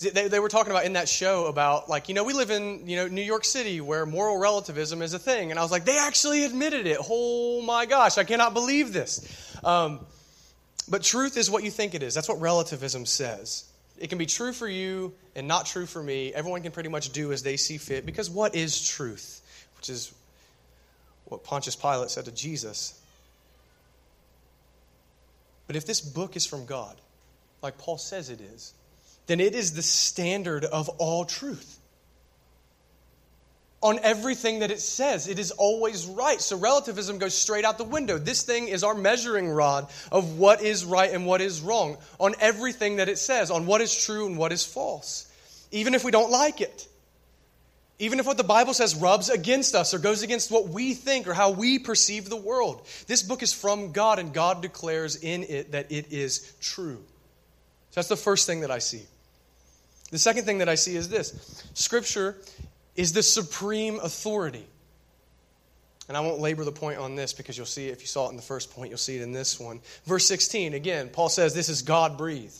[0.00, 2.88] they, they were talking about in that show about like you know we live in
[2.88, 5.50] you know new york city where moral relativism is a thing.
[5.50, 6.98] And i was like they actually admitted it.
[7.08, 9.56] Oh my gosh i cannot believe this.
[9.64, 10.00] Um,
[10.88, 12.12] but truth is what you think it is.
[12.12, 13.64] That's what relativism says.
[13.98, 16.34] It can be true for you and not true for me.
[16.34, 19.40] Everyone can pretty much do as they see fit because what is truth?
[19.76, 20.12] Which is
[21.26, 23.00] what pontius pilate said to jesus.
[25.66, 26.96] But if this book is from god
[27.62, 28.74] like paul says it is
[29.26, 31.78] then it is the standard of all truth.
[33.82, 36.40] On everything that it says, it is always right.
[36.40, 38.16] So relativism goes straight out the window.
[38.16, 42.34] This thing is our measuring rod of what is right and what is wrong on
[42.40, 45.30] everything that it says, on what is true and what is false,
[45.70, 46.88] even if we don't like it.
[47.98, 51.28] Even if what the Bible says rubs against us or goes against what we think
[51.28, 52.84] or how we perceive the world.
[53.06, 57.02] This book is from God, and God declares in it that it is true.
[57.90, 59.02] So that's the first thing that I see.
[60.10, 62.36] The second thing that I see is this Scripture
[62.96, 64.66] is the supreme authority.
[66.06, 68.26] And I won't labor the point on this because you'll see it if you saw
[68.26, 69.80] it in the first point, you'll see it in this one.
[70.04, 72.58] Verse 16, again, Paul says this is God breathed,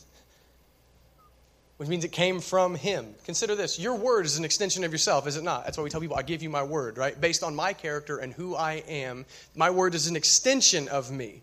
[1.77, 3.15] which means it came from Him.
[3.25, 5.65] Consider this your word is an extension of yourself, is it not?
[5.65, 7.21] That's why we tell people, I give you my word, right?
[7.21, 11.43] Based on my character and who I am, my word is an extension of me,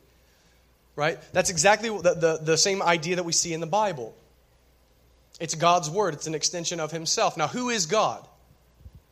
[0.95, 1.19] right?
[1.33, 4.15] That's exactly the, the, the same idea that we see in the Bible.
[5.41, 7.35] It's God's word, it's an extension of himself.
[7.35, 8.25] Now, who is God?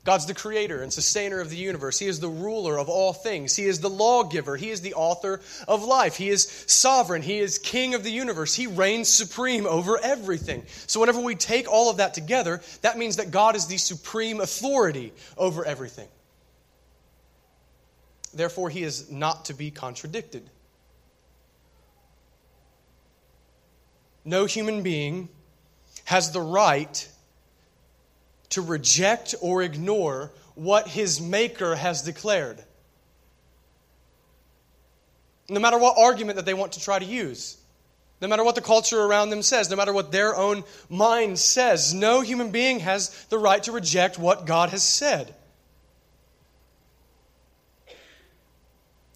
[0.06, 1.98] God's the creator and sustainer of the universe.
[1.98, 3.56] He is the ruler of all things.
[3.56, 4.56] He is the lawgiver.
[4.56, 6.16] He is the author of life.
[6.16, 7.24] He is sovereign.
[7.24, 8.54] He is king of the universe.
[8.54, 10.64] He reigns supreme over everything.
[10.86, 14.40] So, whenever we take all of that together, that means that God is the supreme
[14.40, 16.08] authority over everything.
[18.36, 20.48] Therefore, he is not to be contradicted.
[24.24, 25.28] No human being
[26.06, 27.08] has the right
[28.50, 32.64] to reject or ignore what his maker has declared.
[35.50, 37.58] No matter what argument that they want to try to use,
[38.22, 41.94] no matter what the culture around them says, no matter what their own mind says,
[41.94, 45.34] no human being has the right to reject what God has said.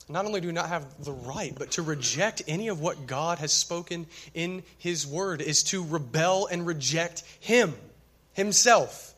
[0.09, 3.53] Not only do not have the right, but to reject any of what God has
[3.53, 7.73] spoken in His Word is to rebel and reject Him,
[8.33, 9.13] Himself.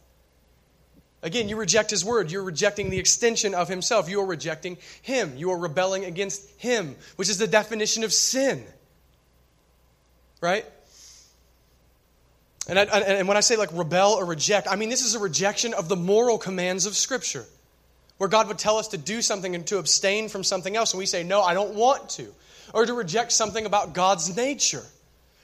[1.23, 2.31] Again, you reject His Word.
[2.31, 4.09] You're rejecting the extension of Himself.
[4.09, 5.35] You are rejecting Him.
[5.37, 8.63] You are rebelling against Him, which is the definition of sin.
[10.39, 10.65] Right?
[12.67, 15.19] And, I, and when I say like rebel or reject, I mean this is a
[15.19, 17.45] rejection of the moral commands of Scripture
[18.17, 20.99] where God would tell us to do something and to abstain from something else, and
[20.99, 22.33] we say, No, I don't want to.
[22.73, 24.83] Or to reject something about God's nature,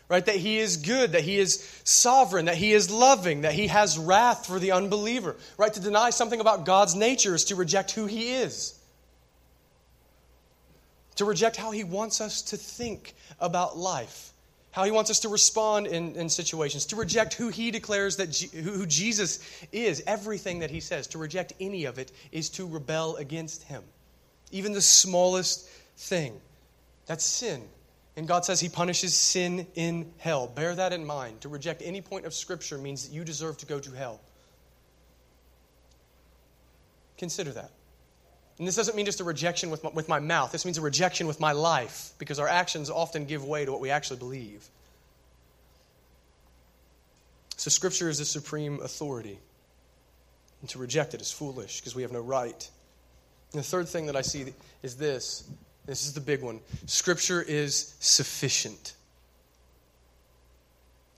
[0.09, 0.25] right?
[0.25, 3.97] That He is good, that He is sovereign, that He is loving, that He has
[3.97, 5.73] wrath for the unbeliever, right?
[5.73, 8.77] To deny something about God's nature is to reject who He is,
[11.15, 14.30] to reject how He wants us to think about life
[14.71, 18.31] how he wants us to respond in, in situations, to reject who he declares that
[18.31, 19.39] G, who Jesus
[19.71, 23.83] is, everything that he says, to reject any of it is to rebel against him.
[24.51, 26.39] Even the smallest thing.
[27.05, 27.63] That's sin.
[28.15, 30.47] And God says He punishes sin in hell.
[30.47, 31.41] Bear that in mind.
[31.41, 34.19] To reject any point of Scripture means that you deserve to go to hell.
[37.17, 37.71] Consider that.
[38.61, 40.51] And this doesn't mean just a rejection with my, with my mouth.
[40.51, 43.81] This means a rejection with my life because our actions often give way to what
[43.81, 44.69] we actually believe.
[47.57, 49.39] So, Scripture is the supreme authority.
[50.61, 52.69] And to reject it is foolish because we have no right.
[53.51, 55.43] And the third thing that I see is this
[55.87, 58.93] this is the big one Scripture is sufficient.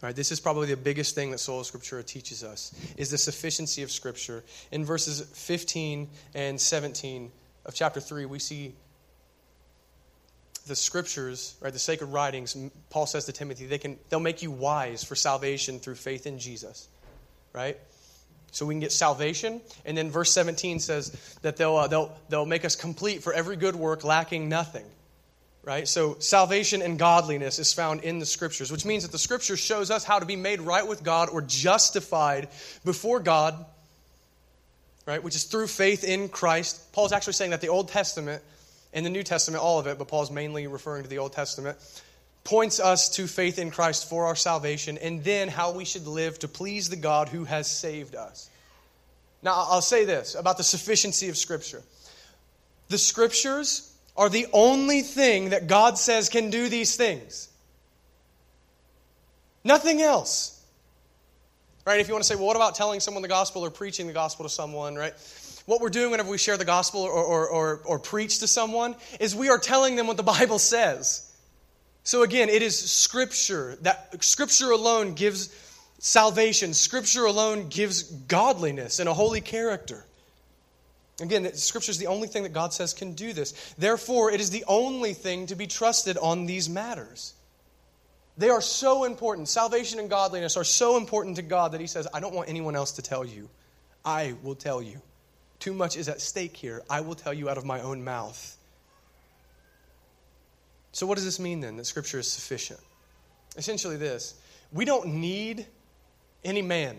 [0.04, 3.84] Right, this is probably the biggest thing that Sola Scriptura teaches us is the sufficiency
[3.84, 4.44] of Scripture.
[4.74, 7.32] In verses 15 and 17
[7.66, 8.76] of chapter 3, we see
[10.68, 12.58] the scriptures, right, the sacred writings,
[12.90, 16.38] Paul says to Timothy, they can, they'll make you wise for salvation through faith in
[16.38, 16.90] Jesus,
[17.54, 17.78] right?
[18.52, 19.62] So we can get salvation.
[19.86, 23.56] And then verse 17 says that they'll, uh, they'll, they'll make us complete for every
[23.56, 24.86] good work, lacking nothing,
[25.64, 25.88] right?
[25.88, 29.90] So salvation and godliness is found in the scriptures, which means that the scripture shows
[29.90, 32.50] us how to be made right with God or justified
[32.84, 33.66] before God,
[35.06, 36.92] right, which is through faith in Christ.
[36.92, 38.44] Paul's actually saying that the Old Testament
[38.94, 41.78] and the New Testament, all of it, but Paul's mainly referring to the Old Testament,
[42.44, 46.38] points us to faith in Christ for our salvation and then how we should live
[46.40, 48.50] to please the God who has saved us.
[49.42, 51.82] Now, I'll say this about the sufficiency of Scripture
[52.90, 57.50] the Scriptures are the only thing that God says can do these things.
[59.64, 60.62] Nothing else.
[61.86, 62.00] Right?
[62.00, 64.14] If you want to say, well, what about telling someone the gospel or preaching the
[64.14, 65.14] gospel to someone, right?
[65.66, 68.96] what we're doing whenever we share the gospel or, or, or, or, preach to someone
[69.20, 71.30] is we are telling them what the Bible says.
[72.04, 73.78] So again, it is Scripture.
[73.82, 75.50] That Scripture alone gives
[76.00, 76.74] salvation.
[76.74, 80.06] Scripture alone gives godliness and a holy character.
[81.22, 83.74] Again, Scripture is the only thing that God says can do this.
[83.78, 87.34] Therefore, it is the only thing to be trusted on these matters.
[88.38, 89.48] They are so important.
[89.48, 92.76] Salvation and godliness are so important to God that He says, I don't want anyone
[92.76, 93.50] else to tell you.
[94.04, 95.02] I will tell you.
[95.60, 96.82] Too much is at stake here.
[96.90, 98.58] I will tell you out of my own mouth.
[100.92, 102.80] So, what does this mean then that Scripture is sufficient?
[103.56, 104.36] Essentially, this
[104.72, 105.68] we don't need
[106.44, 106.98] any man.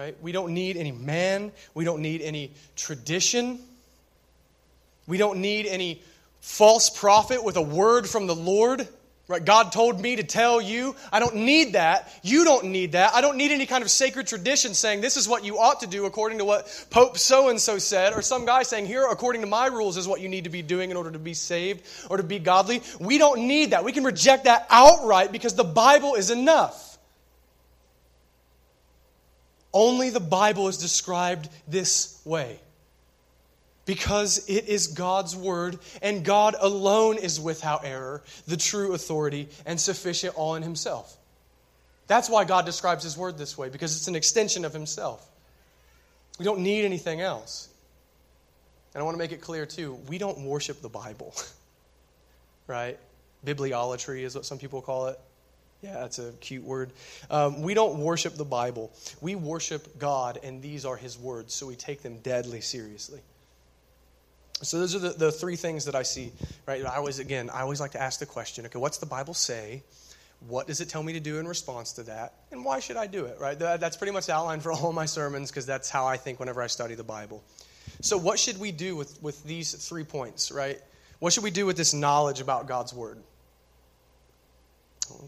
[0.00, 0.16] Right?
[0.22, 1.52] We don't need any man.
[1.74, 3.58] We don't need any tradition.
[5.06, 6.00] We don't need any
[6.40, 8.88] false prophet with a word from the Lord.
[9.28, 9.44] Right?
[9.44, 10.96] God told me to tell you.
[11.12, 12.10] I don't need that.
[12.22, 13.12] You don't need that.
[13.12, 15.86] I don't need any kind of sacred tradition saying this is what you ought to
[15.86, 19.42] do according to what Pope so and so said, or some guy saying here, according
[19.42, 21.86] to my rules, is what you need to be doing in order to be saved
[22.08, 22.80] or to be godly.
[23.00, 23.84] We don't need that.
[23.84, 26.89] We can reject that outright because the Bible is enough.
[29.72, 32.58] Only the Bible is described this way
[33.90, 39.80] because it is God's word, and God alone is without error, the true authority, and
[39.80, 41.16] sufficient all in himself.
[42.06, 45.26] That's why God describes his word this way, because it's an extension of himself.
[46.38, 47.68] We don't need anything else.
[48.94, 51.34] And I want to make it clear, too, we don't worship the Bible,
[52.66, 52.98] right?
[53.44, 55.18] Bibliolatry is what some people call it.
[55.82, 56.92] Yeah, that's a cute word.
[57.30, 58.92] Um, we don't worship the Bible.
[59.20, 63.20] We worship God, and these are His words, so we take them deadly seriously.
[64.62, 66.32] So those are the, the three things that I see,
[66.66, 66.84] right?
[66.84, 69.82] I always, again, I always like to ask the question, okay, what's the Bible say?
[70.48, 72.34] What does it tell me to do in response to that?
[72.52, 73.58] And why should I do it, right?
[73.58, 76.60] That's pretty much the outline for all my sermons because that's how I think whenever
[76.60, 77.42] I study the Bible.
[78.02, 80.78] So what should we do with, with these three points, right?
[81.20, 83.18] What should we do with this knowledge about God's Word?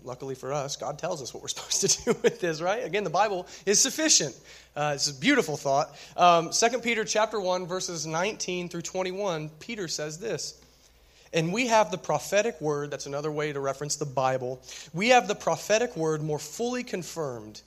[0.05, 2.85] Luckily for us, God tells us what we're supposed to do with this, right?
[2.85, 4.35] Again, the Bible is sufficient.
[4.75, 5.97] Uh, it's a beautiful thought.
[6.17, 10.61] Um, 2 Peter chapter 1, verses 19 through 21, Peter says this.
[11.35, 14.61] And we have the prophetic word, that's another way to reference the Bible.
[14.93, 17.63] We have the prophetic word more fully confirmed,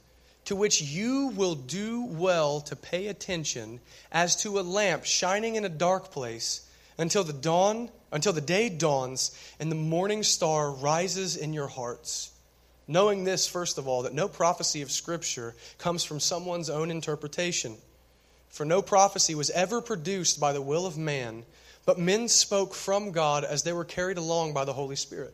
[0.45, 3.79] to which you will do well to pay attention
[4.11, 6.64] as to a lamp shining in a dark place
[6.97, 12.31] until the dawn until the day dawns and the morning star rises in your hearts.
[12.87, 17.75] Knowing this, first of all, that no prophecy of Scripture comes from someone's own interpretation.
[18.47, 21.43] For no prophecy was ever produced by the will of man,
[21.85, 25.33] but men spoke from God as they were carried along by the Holy Spirit.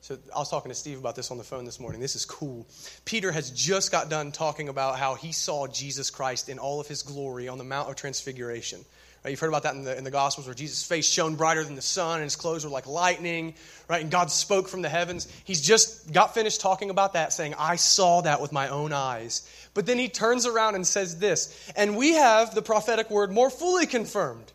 [0.00, 2.00] So I was talking to Steve about this on the phone this morning.
[2.00, 2.66] This is cool.
[3.04, 6.88] Peter has just got done talking about how he saw Jesus Christ in all of
[6.88, 8.84] his glory on the Mount of Transfiguration.
[9.24, 9.30] Right?
[9.32, 11.74] You've heard about that in the, in the Gospels where Jesus' face shone brighter than
[11.74, 13.54] the sun and his clothes were like lightning,
[13.88, 14.00] right?
[14.00, 15.26] And God spoke from the heavens.
[15.44, 19.48] He's just got finished talking about that, saying, I saw that with my own eyes.
[19.74, 23.50] But then he turns around and says this, and we have the prophetic word more
[23.50, 24.52] fully confirmed.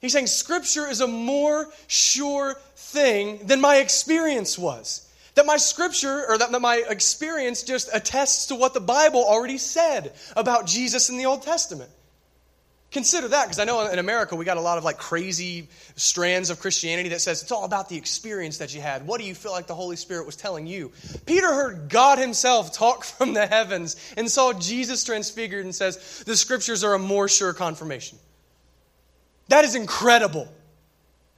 [0.00, 5.08] He's saying Scripture is a more sure thing than my experience was.
[5.34, 10.12] That my Scripture, or that my experience just attests to what the Bible already said
[10.36, 11.90] about Jesus in the Old Testament.
[12.90, 16.48] Consider that, because I know in America we got a lot of like crazy strands
[16.48, 19.06] of Christianity that says it's all about the experience that you had.
[19.06, 20.90] What do you feel like the Holy Spirit was telling you?
[21.26, 26.34] Peter heard God himself talk from the heavens and saw Jesus transfigured and says, The
[26.34, 28.18] scriptures are a more sure confirmation.
[29.48, 30.48] That is incredible.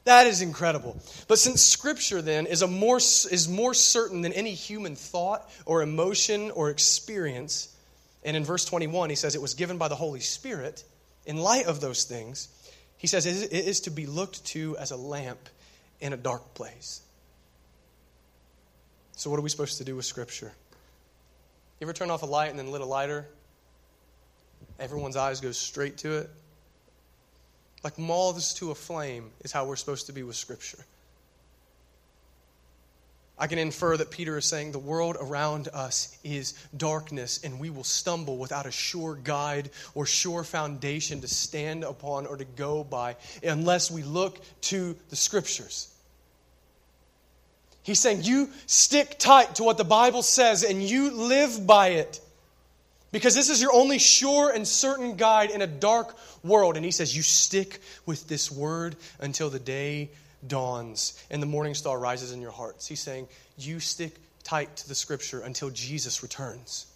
[0.04, 1.00] That is incredible.
[1.26, 5.82] But since scripture then is a more is more certain than any human thought or
[5.82, 7.76] emotion or experience,
[8.24, 10.84] and in verse 21 he says it was given by the Holy Spirit
[11.26, 12.48] in light of those things,
[12.96, 15.48] he says it is to be looked to as a lamp
[16.00, 17.02] in a dark place.
[19.16, 20.52] So, what are we supposed to do with Scripture?
[21.78, 23.26] You ever turn off a light and then lit a lighter?
[24.78, 26.30] Everyone's eyes go straight to it.
[27.82, 30.84] Like moths to a flame is how we're supposed to be with Scripture.
[33.40, 37.70] I can infer that Peter is saying the world around us is darkness, and we
[37.70, 42.84] will stumble without a sure guide or sure foundation to stand upon or to go
[42.84, 45.88] by unless we look to the Scriptures.
[47.82, 52.20] He's saying, You stick tight to what the Bible says and you live by it.
[53.10, 56.76] Because this is your only sure and certain guide in a dark world.
[56.76, 60.10] And he says, You stick with this word until the day
[60.46, 62.86] dawns and the morning star rises in your hearts.
[62.86, 66.86] He's saying, You stick tight to the scripture until Jesus returns.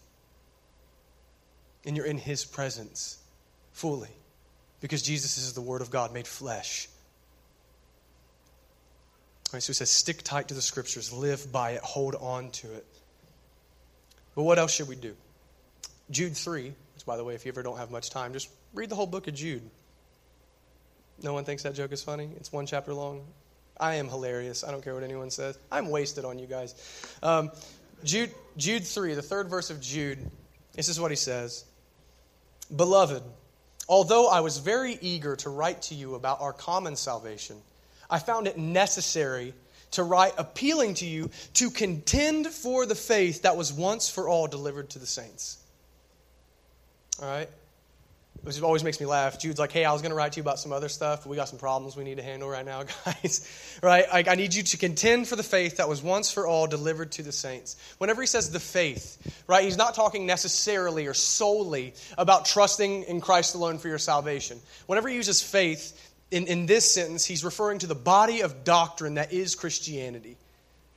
[1.87, 3.19] And you're in his presence
[3.73, 4.09] fully
[4.81, 6.89] because Jesus is the Word of God made flesh.
[9.49, 12.51] All right, so he says, Stick tight to the scriptures, live by it, hold on
[12.53, 12.87] to it.
[14.35, 15.15] But what else should we do?
[16.11, 18.91] Jude 3, which, by the way, if you ever don't have much time, just read
[18.91, 19.63] the whole book of Jude.
[21.23, 22.31] No one thinks that joke is funny.
[22.37, 23.25] It's one chapter long.
[23.79, 24.65] I am hilarious.
[24.65, 25.59] I don't care what anyone says.
[25.71, 26.75] I'm wasted on you guys.
[27.23, 27.51] Um,
[28.05, 30.19] Jude, Jude 3, the third verse of Jude,
[30.75, 31.65] this is what he says
[32.75, 33.23] Beloved,
[33.89, 37.57] although I was very eager to write to you about our common salvation,
[38.11, 39.55] I found it necessary
[39.93, 44.47] to write appealing to you to contend for the faith that was once for all
[44.47, 45.59] delivered to the saints.
[47.23, 47.49] All right?
[48.45, 49.41] Which always makes me laugh.
[49.41, 51.31] Jude's like, hey, I was going to write to you about some other stuff, but
[51.31, 53.79] we got some problems we need to handle right now, guys.
[53.83, 54.05] right?
[54.13, 57.13] I, I need you to contend for the faith that was once for all delivered
[57.13, 57.77] to the saints.
[57.99, 63.21] Whenever he says the faith, right, he's not talking necessarily or solely about trusting in
[63.23, 64.61] Christ alone for your salvation.
[64.87, 69.15] Whenever he uses faith in, in this sentence, he's referring to the body of doctrine
[69.15, 70.37] that is Christianity.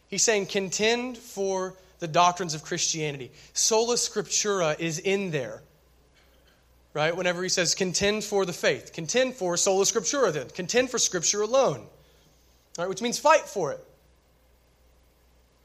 [0.10, 3.32] He's saying, contend for the doctrines of Christianity.
[3.54, 5.62] Sola Scriptura is in there
[6.98, 7.16] right?
[7.16, 11.44] Whenever he says contend for the faith, contend for sola scriptura, then contend for scripture
[11.44, 11.86] alone,
[12.76, 12.90] right?
[12.90, 13.80] Which means fight for it.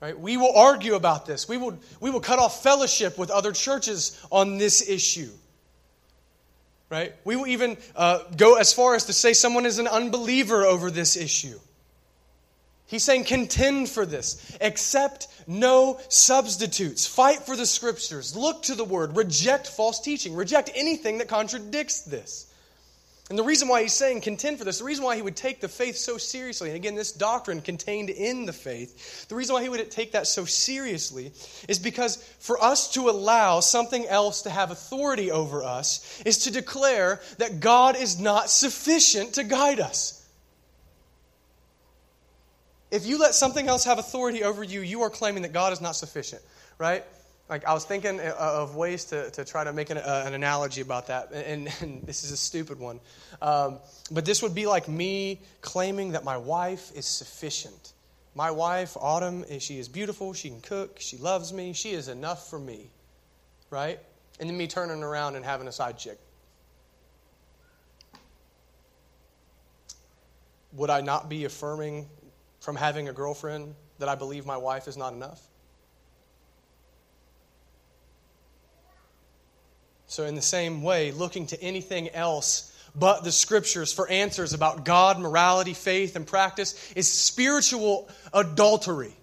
[0.02, 0.18] Right?
[0.18, 1.48] We will argue about this.
[1.48, 5.30] We will, we will cut off fellowship with other churches on this issue.
[6.90, 7.14] Right?
[7.24, 10.90] We will even uh, go as far as to say someone is an unbeliever over
[10.90, 11.58] this issue.
[12.86, 14.56] He's saying, contend for this.
[14.60, 17.06] Accept no substitutes.
[17.06, 18.36] Fight for the scriptures.
[18.36, 19.16] Look to the word.
[19.16, 20.34] Reject false teaching.
[20.34, 22.52] Reject anything that contradicts this.
[23.30, 25.60] And the reason why he's saying contend for this, the reason why he would take
[25.60, 29.62] the faith so seriously, and again, this doctrine contained in the faith, the reason why
[29.62, 31.32] he would take that so seriously
[31.66, 36.50] is because for us to allow something else to have authority over us is to
[36.50, 40.21] declare that God is not sufficient to guide us.
[42.92, 45.80] If you let something else have authority over you, you are claiming that God is
[45.80, 46.42] not sufficient,
[46.76, 47.02] right?
[47.48, 50.34] Like, I was thinking uh, of ways to, to try to make an, uh, an
[50.34, 53.00] analogy about that, and, and, this is a stupid one.
[53.40, 53.78] Um,
[54.10, 57.94] but this would be like me claiming that my wife is sufficient.
[58.34, 62.08] My wife, Autumn, eh, she is beautiful, she can cook, she loves me, she is
[62.08, 62.90] enough for me,
[63.70, 64.00] right?
[64.38, 66.18] And then me turning around and having a side chick.
[70.74, 72.06] Would I not be affirming
[72.62, 75.40] from having a girlfriend that I believe my wife is not enough?
[80.06, 84.84] So, in the same way, looking to anything else but the scriptures for answers about
[84.84, 89.16] God, morality, faith, and practice is spiritual adultery.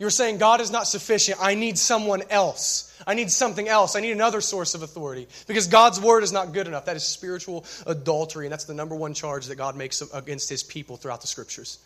[0.00, 1.38] You're saying God is not sufficient.
[1.42, 2.98] I need someone else.
[3.06, 3.94] I need something else.
[3.94, 6.86] I need another source of authority because God's word is not good enough.
[6.86, 10.62] That is spiritual adultery, and that's the number one charge that God makes against his
[10.62, 11.78] people throughout the scriptures.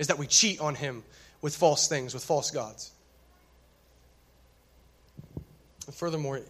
[0.00, 1.04] Is that we cheat on him
[1.40, 2.90] with false things, with false gods.
[5.86, 6.40] And furthermore,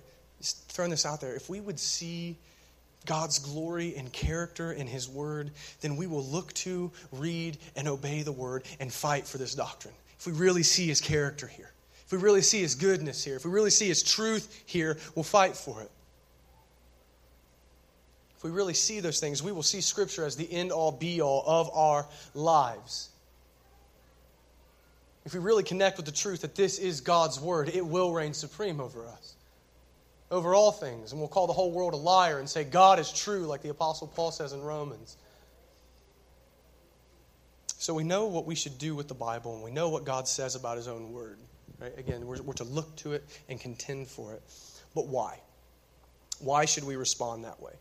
[0.40, 2.38] just throwing this out there, if we would see
[3.04, 5.50] God's glory and character in His Word,
[5.82, 9.94] then we will look to, read, and obey the Word and fight for this doctrine.
[10.26, 11.70] If we really see His character here,
[12.04, 15.22] if we really see His goodness here, if we really see His truth here, we'll
[15.22, 15.90] fight for it.
[18.36, 21.20] If we really see those things, we will see Scripture as the end all be
[21.20, 23.10] all of our lives.
[25.24, 28.34] If we really connect with the truth that this is God's Word, it will reign
[28.34, 29.36] supreme over us
[30.30, 31.12] over all things.
[31.12, 33.68] And we'll call the whole world a liar and say God is true, like the
[33.68, 35.16] Apostle Paul says in Romans.
[37.86, 40.26] So we know what we should do with the Bible, and we know what God
[40.26, 41.38] says about His own Word.
[41.78, 41.96] Right?
[41.96, 44.42] Again, we're, we're to look to it and contend for it.
[44.92, 45.38] But why?
[46.40, 47.74] Why should we respond that way?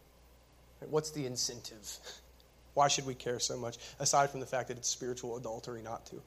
[0.80, 0.92] Right?
[0.92, 1.98] What's the incentive?
[2.76, 6.06] Why should we care so much, aside from the fact that it's spiritual adultery not
[6.08, 6.22] to?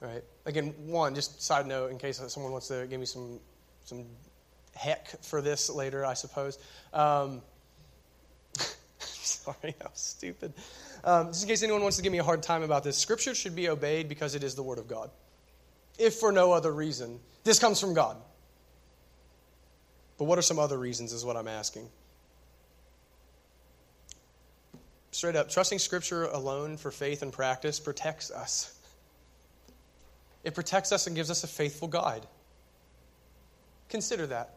[0.00, 0.24] Right?
[0.44, 3.38] Again, one, just side note, in case someone wants to give me some
[3.84, 4.04] some
[4.74, 6.58] heck for this later, I suppose.
[6.92, 7.40] Um,
[8.98, 10.54] sorry, that was stupid.
[11.06, 13.32] Um, just in case anyone wants to give me a hard time about this, Scripture
[13.32, 15.08] should be obeyed because it is the Word of God.
[15.98, 18.16] If for no other reason, this comes from God.
[20.18, 21.88] But what are some other reasons, is what I'm asking.
[25.12, 28.76] Straight up, trusting Scripture alone for faith and practice protects us.
[30.42, 32.26] It protects us and gives us a faithful guide.
[33.88, 34.55] Consider that.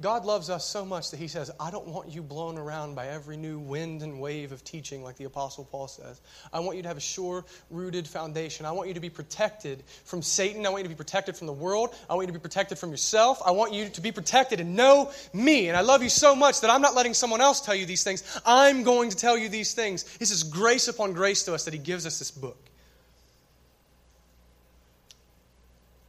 [0.00, 3.08] God loves us so much that He says, I don't want you blown around by
[3.08, 6.20] every new wind and wave of teaching, like the Apostle Paul says.
[6.52, 8.64] I want you to have a sure rooted foundation.
[8.64, 10.64] I want you to be protected from Satan.
[10.66, 11.96] I want you to be protected from the world.
[12.08, 13.42] I want you to be protected from yourself.
[13.44, 15.66] I want you to be protected and know me.
[15.66, 18.04] And I love you so much that I'm not letting someone else tell you these
[18.04, 18.22] things.
[18.46, 20.04] I'm going to tell you these things.
[20.18, 22.58] This is grace upon grace to us that He gives us this book.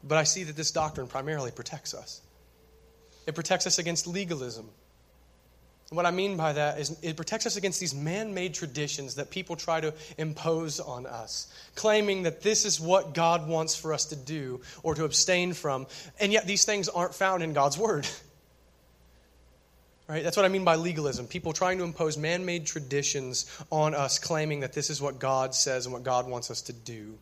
[0.04, 2.22] But I see that this doctrine primarily protects us.
[3.28, 4.70] It protects us against legalism.
[5.92, 9.32] What I mean by that is it protects us against these man made traditions that
[9.32, 14.06] people try to impose on us, claiming that this is what God wants for us
[14.06, 15.88] to do or to abstain from.
[16.20, 18.08] And yet these things aren't found in God's Word.
[20.08, 20.24] Right?
[20.24, 21.28] That's what I mean by legalism.
[21.28, 25.54] People trying to impose man made traditions on us, claiming that this is what God
[25.54, 27.20] says and what God wants us to do.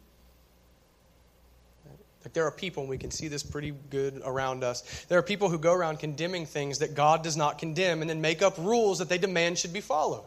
[2.28, 5.06] Like there are people, and we can see this pretty good around us.
[5.08, 8.20] There are people who go around condemning things that God does not condemn and then
[8.20, 10.26] make up rules that they demand should be followed.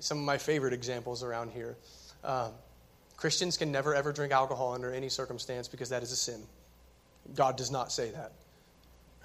[0.00, 1.76] Some of my favorite examples around here.
[2.24, 2.52] Um,
[3.18, 6.40] Christians can never ever drink alcohol under any circumstance because that is a sin.
[7.34, 8.32] God does not say that.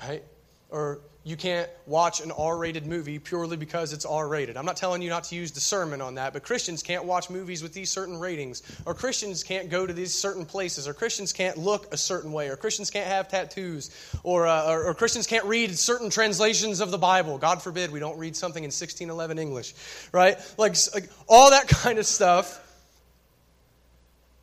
[0.06, 0.24] Right?
[0.72, 4.58] Or you can't watch an R rated movie purely because it's R rated.
[4.58, 7.62] I'm not telling you not to use discernment on that, but Christians can't watch movies
[7.62, 11.58] with these certain ratings, or Christians can't go to these certain places, or Christians can't
[11.58, 13.92] look a certain way, or Christians can't have tattoos,
[14.24, 17.38] or, uh, or, or, Christians can't read certain translations of the Bible.
[17.38, 19.76] God forbid we don't read something in 1611 English,
[20.12, 20.38] right?
[20.58, 22.68] Like, like all that kind of stuff.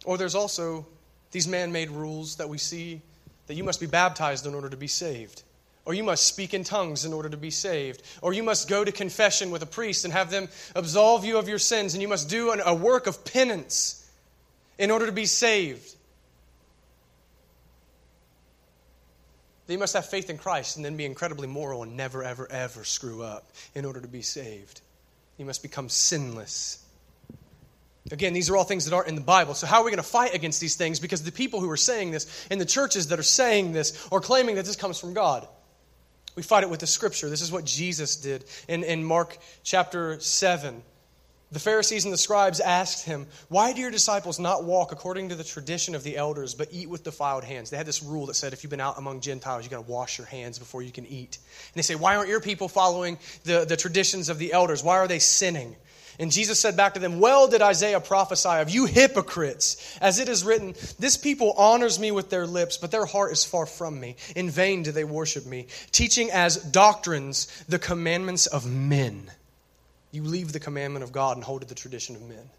[0.05, 0.87] Or there's also
[1.33, 3.03] these man made rules that we see
[3.49, 5.43] that you must be baptized in order to be saved
[5.89, 8.85] or you must speak in tongues in order to be saved, or you must go
[8.85, 12.09] to confession with a priest and have them absolve you of your sins, and you
[12.09, 14.07] must do an, a work of penance
[14.79, 15.95] in order to be saved.
[19.67, 22.47] That you must have faith in Christ and then be incredibly moral and never, ever,
[22.53, 24.83] ever screw up in order to be saved.
[25.39, 26.85] You must become sinless.
[28.13, 29.55] Again, these are all things that aren't in the Bible.
[29.55, 31.01] So, how are we going to fight against these things?
[31.01, 34.21] Because the people who are saying this and the churches that are saying this are
[34.21, 35.49] claiming that this comes from God.
[36.39, 37.29] We fight it with the scripture.
[37.29, 40.81] This is what Jesus did in, in Mark chapter 7.
[41.51, 45.35] The Pharisees and the scribes asked him, Why do your disciples not walk according to
[45.35, 47.71] the tradition of the elders, but eat with defiled hands?
[47.71, 49.91] They had this rule that said if you've been out among Gentiles, you've got to
[49.91, 51.39] wash your hands before you can eat.
[51.39, 54.85] And they say, Why aren't your people following the, the traditions of the elders?
[54.85, 55.75] Why are they sinning?
[56.21, 60.29] And Jesus said back to them, Well did Isaiah prophesy of you hypocrites, as it
[60.29, 64.01] is written, This people honors me with their lips, but their heart is far from
[64.01, 64.17] me.
[64.35, 69.31] In vain do they worship me, teaching as doctrines the commandments of men.
[70.11, 72.51] You leave the commandment of God and hold to the tradition of men.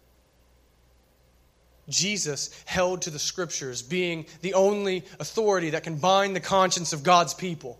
[1.90, 7.02] Jesus held to the scriptures, being the only authority that can bind the conscience of
[7.02, 7.78] God's people.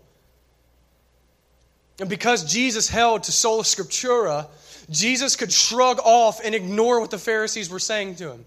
[1.99, 4.47] And because Jesus held to sola scriptura,
[4.89, 8.45] Jesus could shrug off and ignore what the Pharisees were saying to him,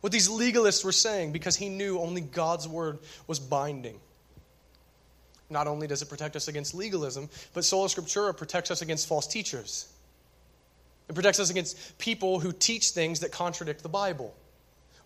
[0.00, 3.98] what these legalists were saying, because he knew only God's word was binding.
[5.50, 9.26] Not only does it protect us against legalism, but sola scriptura protects us against false
[9.26, 9.92] teachers.
[11.08, 14.32] It protects us against people who teach things that contradict the Bible.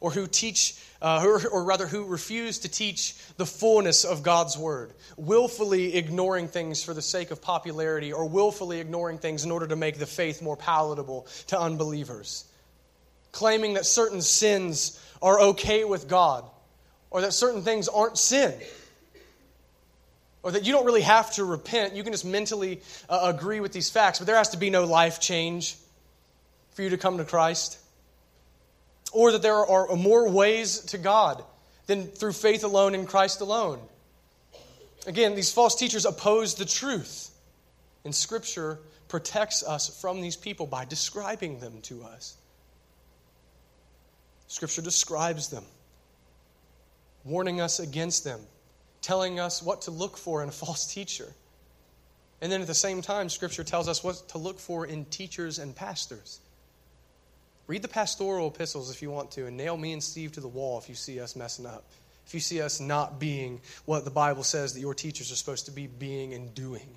[0.01, 4.57] Or who teach, uh, or, or rather, who refuse to teach the fullness of God's
[4.57, 9.66] word, willfully ignoring things for the sake of popularity, or willfully ignoring things in order
[9.66, 12.45] to make the faith more palatable to unbelievers,
[13.32, 16.45] claiming that certain sins are okay with God,
[17.11, 18.53] or that certain things aren't sin
[20.45, 21.97] or that you don't really have to repent.
[21.97, 24.84] You can just mentally uh, agree with these facts, but there has to be no
[24.84, 25.74] life change
[26.74, 27.78] for you to come to Christ.
[29.15, 31.43] Or that there are more ways to God
[31.87, 33.81] than through faith alone in Christ alone.
[35.07, 37.31] Again, these false teachers oppose the truth.
[38.05, 42.37] And Scripture protects us from these people by describing them to us.
[44.49, 45.65] Scripture describes them,
[47.25, 48.41] warning us against them
[49.05, 51.29] telling us what to look for in a false teacher.
[52.41, 55.59] And then at the same time, Scripture tells us what to look for in teachers
[55.59, 56.41] and pastors.
[57.67, 60.49] Read the pastoral epistles if you want to, and nail me and Steve to the
[60.49, 61.85] wall if you see us messing up.
[62.27, 65.67] If you see us not being what the Bible says that your teachers are supposed
[65.67, 66.97] to be being and doing.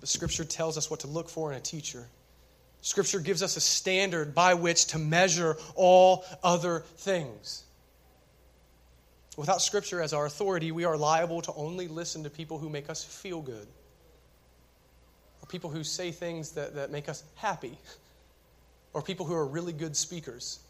[0.00, 2.06] But Scripture tells us what to look for in a teacher.
[2.82, 7.64] Scripture gives us a standard by which to measure all other things.
[9.36, 12.88] Without Scripture as our authority, we are liable to only listen to people who make
[12.88, 13.66] us feel good,
[15.46, 17.78] or people who say things that, that make us happy,
[18.92, 20.60] or people who are really good speakers,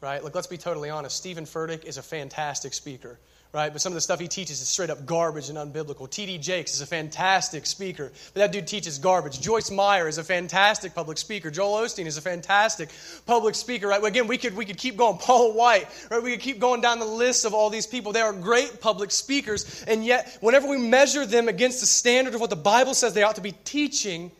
[0.00, 0.22] right?
[0.22, 1.16] Like, let's be totally honest.
[1.16, 3.18] Stephen Furtick is a fantastic speaker
[3.52, 3.72] right?
[3.72, 6.08] But some of the stuff he teaches is straight up garbage and unbiblical.
[6.08, 6.38] T.D.
[6.38, 9.40] Jakes is a fantastic speaker, but that dude teaches garbage.
[9.40, 11.50] Joyce Meyer is a fantastic public speaker.
[11.50, 12.90] Joel Osteen is a fantastic
[13.26, 14.02] public speaker, right?
[14.04, 15.18] Again, we could, we could keep going.
[15.18, 16.22] Paula White, right?
[16.22, 18.12] We could keep going down the list of all these people.
[18.12, 22.40] They are great public speakers, and yet, whenever we measure them against the standard of
[22.40, 24.30] what the Bible says they ought to be teaching,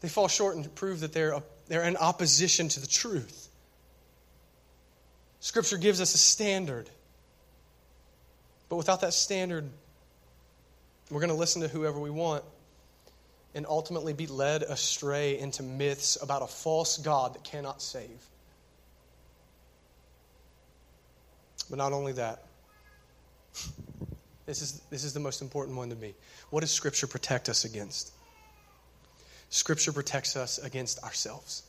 [0.00, 3.48] they fall short and prove that they're, they're in opposition to the truth.
[5.40, 6.88] Scripture gives us a standard.
[8.70, 9.68] But without that standard,
[11.10, 12.44] we're going to listen to whoever we want
[13.52, 18.24] and ultimately be led astray into myths about a false God that cannot save.
[21.68, 22.44] But not only that,
[24.46, 26.14] this is, this is the most important one to me.
[26.50, 28.12] What does Scripture protect us against?
[29.48, 31.64] Scripture protects us against ourselves.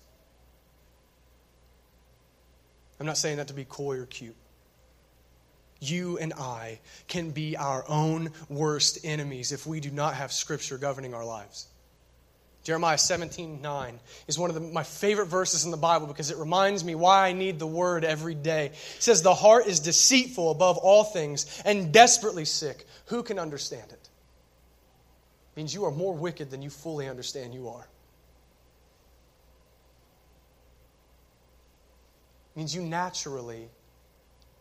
[2.99, 4.36] I'm not saying that to be coy or cute
[5.82, 10.78] you and I can be our own worst enemies if we do not have Scripture
[10.78, 11.68] governing our lives.
[12.64, 16.38] Jeremiah 17, 9 is one of the, my favorite verses in the Bible because it
[16.38, 18.68] reminds me why I need the word every day.
[18.68, 22.86] It says, The heart is deceitful above all things and desperately sick.
[23.08, 23.94] Who can understand it?
[25.54, 27.88] it means you are more wicked than you fully understand you are.
[32.54, 33.70] It means you naturally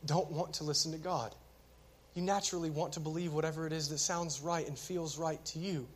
[0.07, 1.34] don't want to listen to God.
[2.14, 5.59] You naturally want to believe whatever it is that sounds right and feels right to
[5.59, 5.86] you.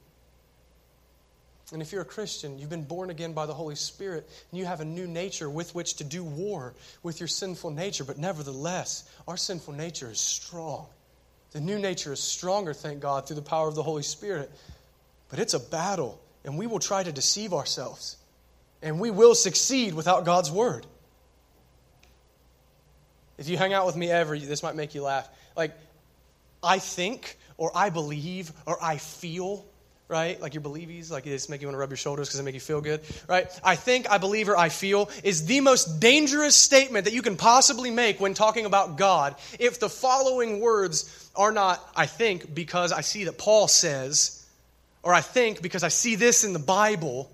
[1.72, 4.66] And if you're a Christian, you've been born again by the Holy Spirit, and you
[4.66, 8.04] have a new nature with which to do war with your sinful nature.
[8.04, 10.86] But nevertheless, our sinful nature is strong.
[11.52, 14.50] The new nature is stronger, thank God, through the power of the Holy Spirit.
[15.30, 18.18] But it's a battle, and we will try to deceive ourselves.
[18.82, 20.84] And we will succeed without God's word.
[23.38, 25.28] If you hang out with me ever, this might make you laugh.
[25.56, 25.72] Like,
[26.62, 29.64] I think, or I believe, or I feel,
[30.08, 30.40] right?
[30.40, 32.54] Like your believies, like it's make you want to rub your shoulders because they make
[32.54, 33.46] you feel good, right?
[33.62, 37.36] I think, I believe, or I feel is the most dangerous statement that you can
[37.36, 42.92] possibly make when talking about God if the following words are not, I think, because
[42.92, 44.46] I see that Paul says,
[45.02, 47.30] or I think because I see this in the Bible,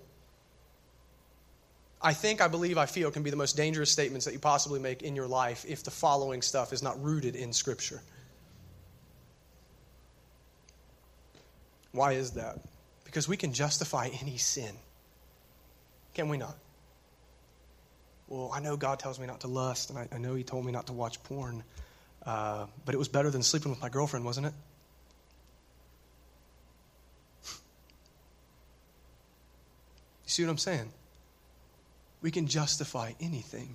[2.02, 4.80] I think, I believe, I feel can be the most dangerous statements that you possibly
[4.80, 8.00] make in your life if the following stuff is not rooted in Scripture.
[11.92, 12.58] Why is that?
[13.04, 14.74] Because we can justify any sin.
[16.14, 16.56] Can we not?
[18.28, 20.64] Well, I know God tells me not to lust, and I, I know He told
[20.64, 21.62] me not to watch porn,
[22.24, 24.54] uh, but it was better than sleeping with my girlfriend, wasn't it?
[30.24, 30.92] you see what I'm saying?
[32.22, 33.74] We can justify anything.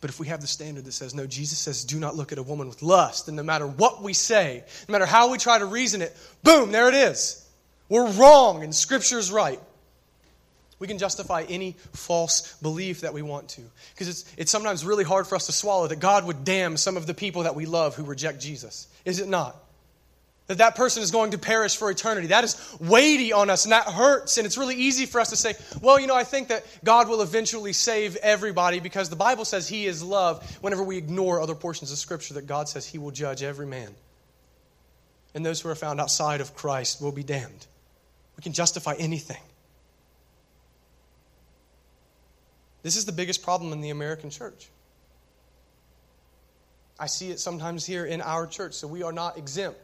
[0.00, 2.36] But if we have the standard that says, no, Jesus says, do not look at
[2.36, 5.58] a woman with lust, and no matter what we say, no matter how we try
[5.58, 7.42] to reason it, boom, there it is.
[7.88, 9.60] We're wrong, and Scripture's right.
[10.78, 13.62] We can justify any false belief that we want to.
[13.94, 16.98] Because it's, it's sometimes really hard for us to swallow that God would damn some
[16.98, 18.88] of the people that we love who reject Jesus.
[19.06, 19.56] Is it not?
[20.46, 22.28] That that person is going to perish for eternity.
[22.28, 24.36] That is weighty on us and that hurts.
[24.36, 27.08] And it's really easy for us to say, well, you know, I think that God
[27.08, 31.54] will eventually save everybody because the Bible says He is love whenever we ignore other
[31.54, 33.94] portions of Scripture that God says He will judge every man.
[35.34, 37.66] And those who are found outside of Christ will be damned.
[38.36, 39.40] We can justify anything.
[42.82, 44.68] This is the biggest problem in the American church.
[47.00, 49.83] I see it sometimes here in our church, so we are not exempt.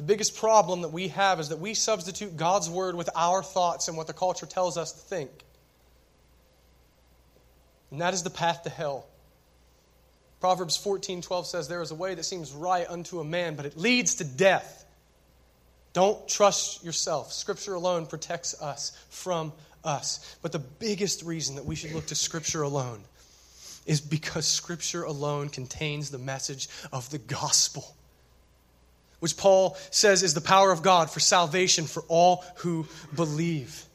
[0.00, 3.86] The biggest problem that we have is that we substitute God's word with our thoughts
[3.86, 5.30] and what the culture tells us to think.
[7.90, 9.06] And that is the path to hell.
[10.40, 13.66] Proverbs 14 12 says, There is a way that seems right unto a man, but
[13.66, 14.86] it leads to death.
[15.92, 17.30] Don't trust yourself.
[17.30, 19.52] Scripture alone protects us from
[19.84, 20.34] us.
[20.40, 23.02] But the biggest reason that we should look to Scripture alone
[23.84, 27.94] is because Scripture alone contains the message of the gospel
[29.20, 33.86] which Paul says is the power of God for salvation for all who believe.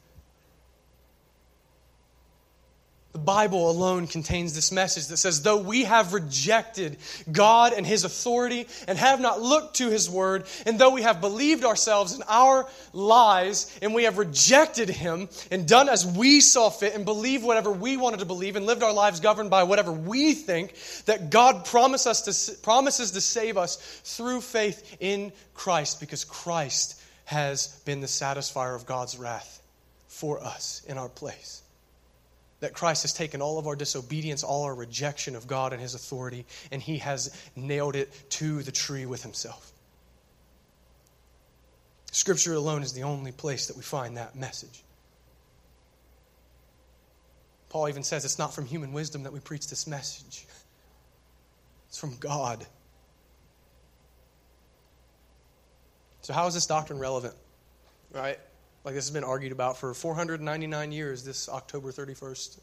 [3.16, 6.98] The Bible alone contains this message that says, though we have rejected
[7.32, 11.22] God and His authority and have not looked to His word, and though we have
[11.22, 16.68] believed ourselves in our lies and we have rejected Him and done as we saw
[16.68, 19.92] fit and believed whatever we wanted to believe and lived our lives governed by whatever
[19.92, 20.74] we think,
[21.06, 27.00] that God promise us to, promises to save us through faith in Christ because Christ
[27.24, 29.62] has been the satisfier of God's wrath
[30.06, 31.62] for us in our place
[32.60, 35.94] that Christ has taken all of our disobedience, all our rejection of God and His
[35.94, 39.72] authority, and He has nailed it to the tree with Himself.
[42.12, 44.82] Scripture alone is the only place that we find that message.
[47.68, 50.46] Paul even says it's not from human wisdom that we preach this message,
[51.88, 52.66] it's from God.
[56.22, 57.34] So, how is this doctrine relevant?
[58.12, 58.38] Right?
[58.86, 62.60] Like this has been argued about for 499 years this October 31st.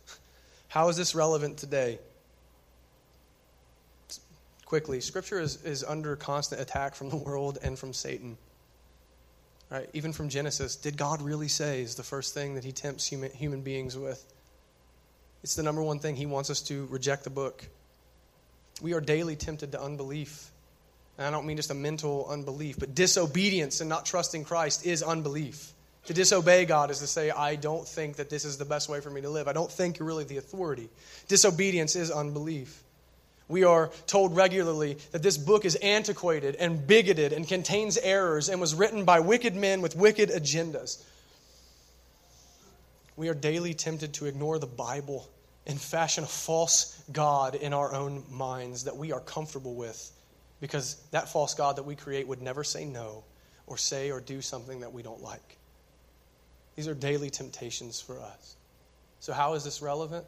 [0.69, 1.99] How is this relevant today?
[4.63, 8.37] Quickly, Scripture is, is under constant attack from the world and from Satan.
[9.69, 9.89] Right?
[9.91, 13.31] Even from Genesis, did God really say is the first thing that he tempts human,
[13.31, 14.23] human beings with?
[15.43, 17.67] It's the number one thing he wants us to reject the book.
[18.81, 20.51] We are daily tempted to unbelief.
[21.17, 25.03] And I don't mean just a mental unbelief, but disobedience and not trusting Christ is
[25.03, 25.73] unbelief.
[26.05, 28.99] To disobey God is to say, I don't think that this is the best way
[28.99, 29.47] for me to live.
[29.47, 30.89] I don't think you're really the authority.
[31.27, 32.83] Disobedience is unbelief.
[33.47, 38.59] We are told regularly that this book is antiquated and bigoted and contains errors and
[38.59, 41.01] was written by wicked men with wicked agendas.
[43.15, 45.29] We are daily tempted to ignore the Bible
[45.67, 50.11] and fashion a false God in our own minds that we are comfortable with
[50.59, 53.23] because that false God that we create would never say no
[53.67, 55.57] or say or do something that we don't like.
[56.75, 58.55] These are daily temptations for us.
[59.19, 60.25] So, how is this relevant?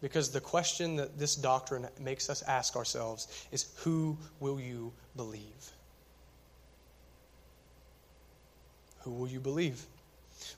[0.00, 5.70] Because the question that this doctrine makes us ask ourselves is who will you believe?
[9.02, 9.84] Who will you believe?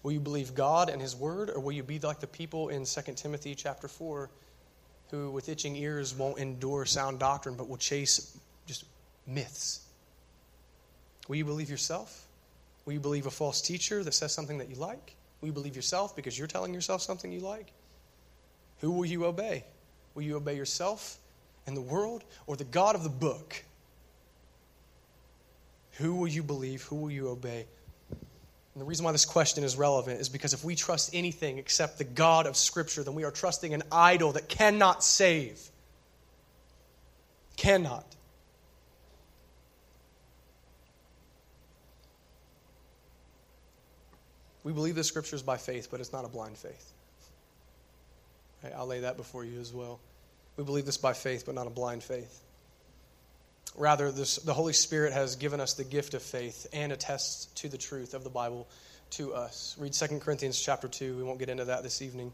[0.03, 2.85] Will you believe God and His Word, or will you be like the people in
[2.85, 4.31] 2 Timothy chapter 4
[5.11, 8.37] who, with itching ears, won't endure sound doctrine but will chase
[8.67, 8.85] just
[9.27, 9.81] myths?
[11.29, 12.24] Will you believe yourself?
[12.85, 15.15] Will you believe a false teacher that says something that you like?
[15.41, 17.73] Will you believe yourself because you're telling yourself something you like?
[18.81, 19.65] Who will you obey?
[20.15, 21.19] Will you obey yourself
[21.67, 23.63] and the world or the God of the book?
[25.93, 26.83] Who will you believe?
[26.85, 27.67] Who will you obey?
[28.11, 31.99] And the reason why this question is relevant is because if we trust anything except
[31.99, 35.61] the God of Scripture, then we are trusting an idol that cannot save.
[37.57, 38.05] Cannot.
[44.65, 46.93] We believe the scriptures by faith, but it's not a blind faith.
[48.65, 50.01] Okay, I'll lay that before you as well.
[50.57, 52.41] We believe this by faith, but not a blind faith.
[53.77, 57.69] Rather, this, the Holy Spirit has given us the gift of faith and attests to
[57.69, 58.67] the truth of the Bible
[59.11, 59.77] to us.
[59.79, 61.17] Read 2 Corinthians chapter 2.
[61.17, 62.33] We won't get into that this evening.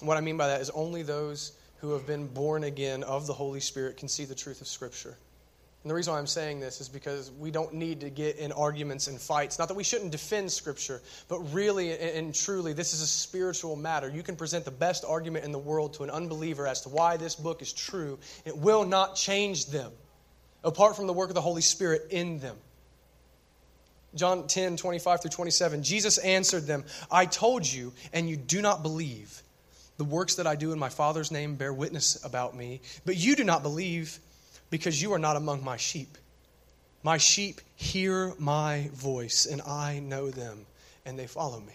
[0.00, 3.32] What I mean by that is only those who have been born again of the
[3.32, 5.16] Holy Spirit can see the truth of Scripture.
[5.84, 8.52] And the reason why I'm saying this is because we don't need to get in
[8.52, 9.58] arguments and fights.
[9.58, 14.08] Not that we shouldn't defend Scripture, but really and truly, this is a spiritual matter.
[14.08, 17.18] You can present the best argument in the world to an unbeliever as to why
[17.18, 18.18] this book is true.
[18.46, 19.92] It will not change them
[20.64, 22.56] apart from the work of the Holy Spirit in them.
[24.14, 25.82] John 10, 25 through 27.
[25.82, 29.42] Jesus answered them, I told you, and you do not believe.
[29.98, 33.36] The works that I do in my Father's name bear witness about me, but you
[33.36, 34.18] do not believe
[34.74, 36.18] because you are not among my sheep.
[37.04, 40.66] My sheep hear my voice, and I know them,
[41.06, 41.74] and they follow me.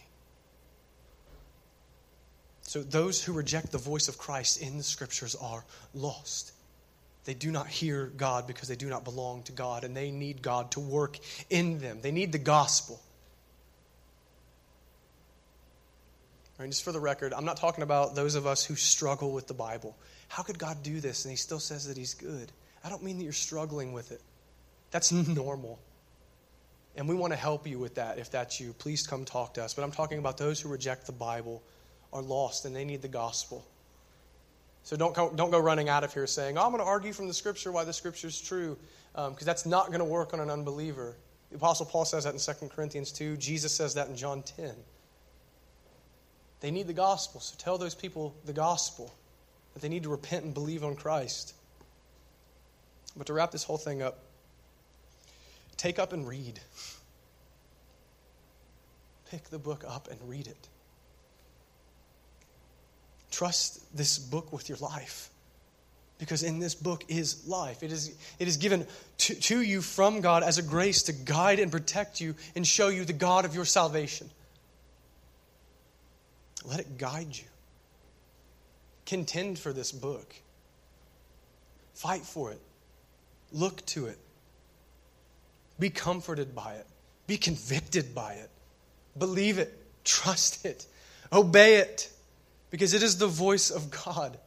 [2.62, 6.52] So, those who reject the voice of Christ in the scriptures are lost.
[7.24, 10.42] They do not hear God because they do not belong to God, and they need
[10.42, 11.20] God to work
[11.50, 12.00] in them.
[12.02, 13.00] They need the gospel.
[16.58, 19.48] Right, just for the record, I'm not talking about those of us who struggle with
[19.48, 19.96] the Bible.
[20.28, 22.52] How could God do this and He still says that He's good?
[22.84, 24.22] I don't mean that you're struggling with it.
[24.92, 25.80] That's normal.
[26.96, 28.74] And we want to help you with that if that's you.
[28.74, 29.74] Please come talk to us.
[29.74, 31.64] But I'm talking about those who reject the Bible,
[32.12, 33.66] are lost, and they need the gospel.
[34.84, 37.14] So don't go, don't go running out of here saying, oh, I'm going to argue
[37.14, 38.78] from the scripture why the scripture is true,
[39.14, 41.16] because um, that's not going to work on an unbeliever.
[41.52, 43.38] The Apostle Paul says that in 2 Corinthians 2.
[43.38, 44.74] Jesus says that in John 10.
[46.62, 49.14] They need the gospel, so tell those people the gospel
[49.74, 51.54] that they need to repent and believe on Christ.
[53.16, 54.20] But to wrap this whole thing up,
[55.78, 56.60] take up and read.
[59.30, 60.68] Pick the book up and read it.
[63.32, 65.30] Trust this book with your life.
[66.18, 67.82] Because in this book is life.
[67.82, 68.86] It is, it is given
[69.20, 72.90] to, to you from God as a grace to guide and protect you and show
[72.90, 74.30] you the God of your salvation.
[76.66, 77.46] Let it guide you.
[79.06, 80.36] Contend for this book.
[81.94, 82.60] Fight for it.
[83.52, 84.18] Look to it.
[85.80, 86.86] Be comforted by it.
[87.28, 88.50] Be convicted by it.
[89.18, 89.76] Believe it.
[90.04, 90.86] Trust it.
[91.32, 92.12] Obey it.
[92.70, 94.38] Because it is the voice of God.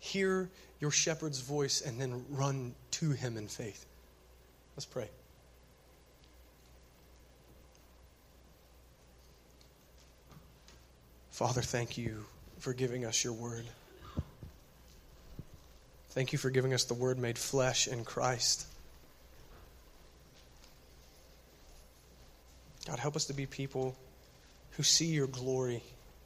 [0.00, 0.50] Hear
[0.80, 3.84] your shepherd's voice and then run to him in faith.
[4.76, 5.08] Let's pray.
[11.30, 12.24] Father, thank you
[12.58, 13.64] for giving us your word.
[16.18, 18.66] Thank you for giving us the word made flesh in Christ.
[22.88, 23.96] God, help us to be people
[24.72, 25.80] who see your glory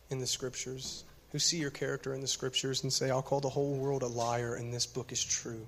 [0.08, 3.50] in the scriptures, who see your character in the scriptures and say, I'll call the
[3.50, 5.66] whole world a liar and this book is true.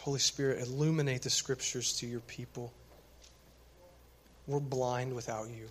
[0.00, 2.72] Holy Spirit, illuminate the scriptures to your people.
[4.46, 5.68] We're blind without you.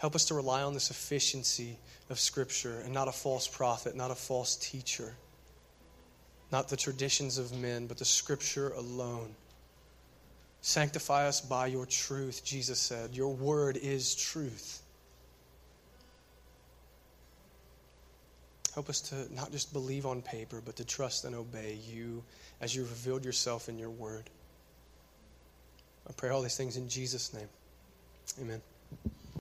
[0.00, 1.76] Help us to rely on the sufficiency
[2.08, 5.14] of Scripture and not a false prophet, not a false teacher,
[6.50, 9.34] not the traditions of men, but the Scripture alone.
[10.62, 13.14] Sanctify us by your truth, Jesus said.
[13.14, 14.80] Your word is truth.
[18.72, 22.22] Help us to not just believe on paper, but to trust and obey you
[22.62, 24.30] as you revealed yourself in your word.
[26.08, 27.48] I pray all these things in Jesus' name.
[28.40, 28.62] Amen.